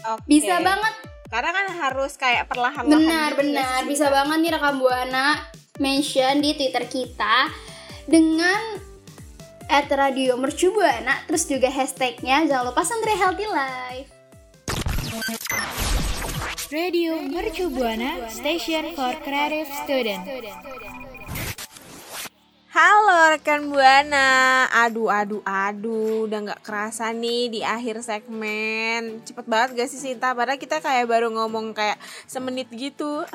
Oke. 0.05 0.23
bisa 0.23 0.59
banget 0.59 0.93
Karena 1.27 1.51
kan 1.51 1.67
harus 1.75 2.15
kayak 2.15 2.47
perlahan-lahan. 2.47 3.03
benar 3.03 3.29
gitu 3.35 3.35
ya, 3.35 3.39
benar 3.43 3.79
bisa 3.83 4.05
banget 4.07 4.37
nih 4.39 4.51
rekam 4.55 4.75
buana 4.79 5.27
mention 5.77 6.39
di 6.39 6.55
twitter 6.55 6.87
kita 6.87 7.51
dengan 8.07 8.79
at 9.67 9.91
radio 9.91 10.39
mercubuana 10.39 11.27
terus 11.27 11.43
juga 11.43 11.67
hashtagnya 11.67 12.47
jangan 12.47 12.71
lupa 12.71 12.87
Santri 12.87 13.13
Healthy 13.19 13.47
Life 13.51 14.09
Radio 16.67 17.23
Mercu 17.23 17.71
Buana 17.71 18.27
Station 18.27 18.91
for 18.91 19.15
Creative 19.23 19.71
Student. 19.87 21.06
Halo 22.77 23.33
rekan 23.33 23.73
Buana, 23.73 24.69
aduh 24.69 25.09
aduh 25.09 25.41
aduh, 25.41 26.29
udah 26.29 26.39
nggak 26.45 26.61
kerasa 26.61 27.09
nih 27.09 27.49
di 27.49 27.59
akhir 27.65 28.05
segmen. 28.05 29.17
Cepet 29.25 29.49
banget 29.49 29.69
gak 29.73 29.89
sih 29.89 29.97
Sinta? 29.97 30.37
Padahal 30.37 30.61
kita 30.61 30.77
kayak 30.77 31.09
baru 31.09 31.33
ngomong 31.33 31.73
kayak 31.73 31.97
semenit 32.29 32.69
gitu. 32.69 33.25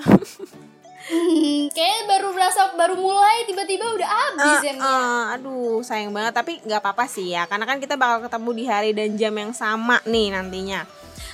Hmm, 1.11 1.67
kayak 1.75 2.07
baru 2.07 2.31
berasa 2.31 2.71
baru 2.79 2.95
mulai 2.95 3.43
tiba-tiba 3.43 3.83
udah 3.83 4.07
habis 4.07 4.63
ya 4.63 4.71
Eh, 4.71 4.75
Mia. 4.79 4.87
eh, 4.87 5.23
aduh 5.35 5.83
sayang 5.83 6.15
banget 6.15 6.39
tapi 6.39 6.63
nggak 6.63 6.79
apa-apa 6.79 7.11
sih 7.11 7.35
ya 7.35 7.43
karena 7.51 7.67
kan 7.67 7.83
kita 7.83 7.99
bakal 7.99 8.23
ketemu 8.23 8.51
di 8.55 8.65
hari 8.71 8.91
dan 8.95 9.19
jam 9.19 9.35
yang 9.35 9.51
sama 9.51 9.99
nih 10.07 10.31
nantinya 10.31 10.87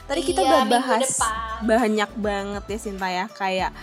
tadi 0.08 0.24
kita 0.24 0.40
Iya, 0.40 0.48
udah 0.48 0.62
bahas 0.64 1.20
banyak 1.60 2.10
banget 2.16 2.64
ya 2.64 2.78
Sinta 2.80 3.12
ya 3.12 3.28
kayak 3.28 3.76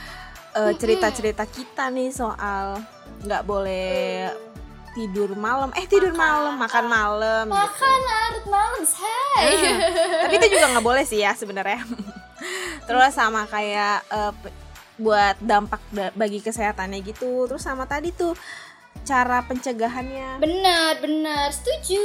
eh, 0.56 0.74
cerita-cerita 0.76 1.44
kita 1.46 1.92
nih 1.92 2.10
soal 2.10 2.80
nggak 3.22 3.44
boleh 3.44 4.32
tidur 4.92 5.36
malam. 5.36 5.76
Eh 5.76 5.84
tidur 5.86 6.16
malam 6.16 6.56
makan 6.56 6.86
malam 6.88 7.46
gitu. 7.46 7.60
makan 7.60 8.00
larut 8.02 8.46
malam 8.48 8.82
say. 8.82 9.44
Hmm, 9.52 9.78
tapi 10.24 10.34
itu 10.40 10.48
juga 10.50 10.66
nggak 10.72 10.86
boleh 10.86 11.04
sih 11.04 11.20
ya 11.20 11.36
sebenarnya. 11.36 11.84
Terus 12.88 13.12
sama 13.12 13.44
kayak 13.46 14.08
eh, 14.08 14.34
pe- 14.34 14.56
buat 14.96 15.36
dampak 15.44 15.84
da- 15.92 16.16
bagi 16.16 16.40
kesehatannya 16.40 17.04
gitu. 17.04 17.44
Terus 17.46 17.60
sama 17.60 17.84
tadi 17.84 18.16
tuh 18.16 18.32
cara 19.06 19.46
pencegahannya. 19.46 20.42
Benar 20.42 21.00
benar 21.00 21.54
setuju. 21.54 22.02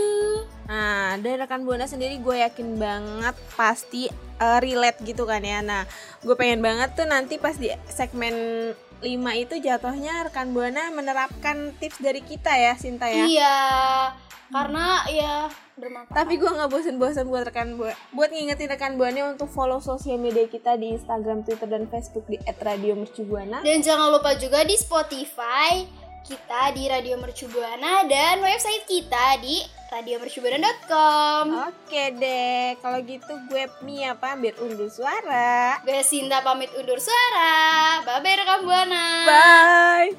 Nah 0.69 1.17
dari 1.19 1.41
rekan 1.41 1.65
buana 1.65 1.89
sendiri 1.89 2.21
gue 2.21 2.37
yakin 2.45 2.77
banget 2.77 3.35
pasti 3.57 4.07
eh, 4.13 4.59
relate 4.61 5.01
gitu 5.03 5.25
kan 5.25 5.41
ya. 5.41 5.65
Nah 5.65 5.89
gue 6.21 6.37
pengen 6.37 6.61
banget 6.61 6.93
tuh 6.95 7.09
nanti 7.09 7.41
pas 7.41 7.57
di 7.57 7.73
segmen 7.89 8.37
5 9.01 9.09
itu 9.41 9.55
jatuhnya 9.65 10.29
rekan 10.29 10.53
buana 10.53 10.93
menerapkan 10.93 11.73
tips 11.81 12.05
dari 12.05 12.21
kita 12.21 12.53
ya 12.53 12.77
Sinta 12.77 13.09
ya. 13.09 13.25
Iya 13.25 13.59
karena 14.51 15.07
ya 15.07 15.35
bermanfaat. 15.79 16.13
Tapi 16.13 16.35
gue 16.37 16.51
nggak 16.51 16.71
bosen-bosen 16.71 17.27
buat 17.31 17.47
rekan 17.47 17.79
buat 17.79 17.95
buat 18.11 18.29
ngingetin 18.35 18.69
rekan 18.69 18.99
buana 18.99 19.33
untuk 19.33 19.49
follow 19.49 19.79
sosial 19.79 20.19
media 20.19 20.45
kita 20.51 20.75
di 20.77 20.99
Instagram, 20.99 21.47
Twitter, 21.47 21.71
dan 21.71 21.87
Facebook 21.87 22.27
di 22.27 22.37
@radiomercubuana. 22.45 23.63
dan 23.63 23.79
jangan 23.81 24.11
lupa 24.11 24.35
juga 24.37 24.67
di 24.67 24.75
Spotify 24.75 25.87
kita 26.21 26.71
di 26.77 26.87
Radio 26.87 27.17
Mercubuana 27.19 28.07
dan 28.07 28.39
website 28.45 28.87
kita 28.87 29.41
di 29.43 29.59
radiomercubuana.com 29.91 31.45
Oke 31.67 32.15
deh, 32.15 32.79
kalau 32.79 33.03
gitu 33.03 33.33
gue 33.51 33.67
Mia 33.83 34.15
pamit 34.15 34.55
undur 34.63 34.87
suara. 34.87 35.81
gue 35.83 36.01
Sinta 36.07 36.45
pamit 36.45 36.71
undur 36.79 37.01
suara 37.03 38.05
bye 38.07 38.21
bye 38.23 38.37
rekam 38.37 38.63
buana 38.63 39.05
Bye. 39.27 40.11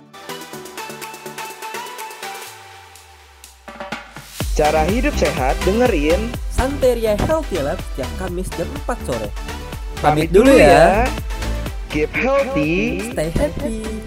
Cara 4.52 4.84
hidup 4.86 5.16
sehat 5.16 5.56
dengerin. 5.64 6.28
Santeria 6.52 7.18
Healthy 7.26 7.64
Lab 7.66 7.82
setiap 7.82 8.12
Kamis 8.22 8.46
jam 8.54 8.70
4 8.86 9.08
sore. 9.10 9.30
Pamit 9.98 10.30
dulu 10.30 10.54
ya. 10.54 11.10
Keep 11.90 12.14
healthy. 12.14 13.02
Stay 13.10 13.32
happy. 13.34 14.01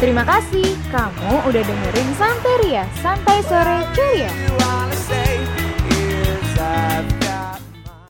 Terima 0.00 0.24
kasih. 0.24 0.64
Kamu 0.88 1.44
udah 1.44 1.60
dengerin 1.60 2.10
Santeria, 2.16 2.88
Santai 3.04 3.44
Sore. 3.44 3.84
Ceria. 3.92 4.32